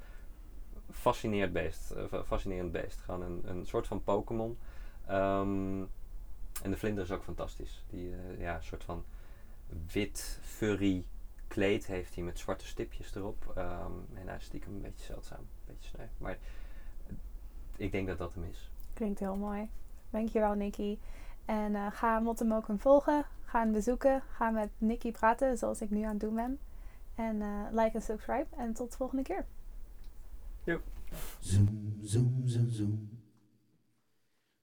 Fascinerend 0.92 1.54
beest, 1.54 1.94
fa- 2.10 2.24
fascinerend 2.24 2.72
beest. 2.72 3.00
Gewoon 3.00 3.22
een, 3.22 3.42
een 3.46 3.66
soort 3.66 3.88
van 3.88 4.04
Pokémon. 4.04 4.58
Ehm, 5.08 5.82
en 6.64 6.72
de 6.72 6.78
vlinder 6.78 7.04
is 7.04 7.12
ook 7.12 7.24
fantastisch. 7.24 7.84
Die 7.90 8.16
ja, 8.38 8.62
soort 8.62 8.84
van 8.84 9.06
wit, 9.92 10.40
furry 10.42 11.06
kleed 11.56 11.86
heeft 11.86 12.16
hij 12.16 12.24
met 12.24 12.40
zwarte 12.40 12.66
stipjes 12.66 13.16
erop. 13.16 13.52
Ehm, 13.56 13.92
en 14.14 14.28
hij 14.28 14.36
is 14.36 14.44
stiekem 14.44 14.74
een 14.74 14.82
beetje 14.82 15.06
zeldzaam. 15.06 15.40
Een 15.40 15.48
beetje 15.66 15.90
sneu. 15.90 16.06
Maar 16.18 16.38
ik 17.78 17.92
denk 17.92 18.08
dat 18.08 18.18
dat 18.18 18.34
hem 18.34 18.44
is. 18.44 18.72
Klinkt 18.94 19.20
heel 19.20 19.36
mooi. 19.36 19.70
Dankjewel, 20.10 20.54
Nicky. 20.54 20.98
En 21.46 21.76
eh, 21.76 21.88
ga 21.92 22.20
Mottemokum 22.20 22.80
volgen. 22.80 23.26
Ga 23.46 23.60
hem 23.60 23.72
bezoeken. 23.72 24.22
Ga 24.32 24.50
met 24.50 24.70
Nicky 24.78 25.12
praten, 25.12 25.58
zoals 25.58 25.82
ik 25.82 25.90
nu 25.90 26.02
aan 26.02 26.10
het 26.10 26.20
doen 26.20 26.36
ben. 26.36 26.60
En 27.16 27.42
eh, 27.42 27.66
like 27.72 27.92
en 27.94 28.02
subscribe. 28.02 28.56
En 28.58 28.74
tot 28.74 28.92
de 28.92 28.98
volgende 28.98 29.24
keer. 29.24 29.46
Zoom, 31.40 31.98
zoom, 32.02 32.42
zoom, 32.46 32.70
zoom. 32.70 33.10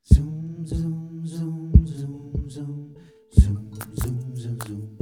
Zoom, 0.00 0.60
zoom, 0.62 1.20
zoom, 1.22 1.86
zoom, 1.86 2.48
zoom. 2.48 2.96
Zoom, 3.28 4.34
zoom, 4.34 5.01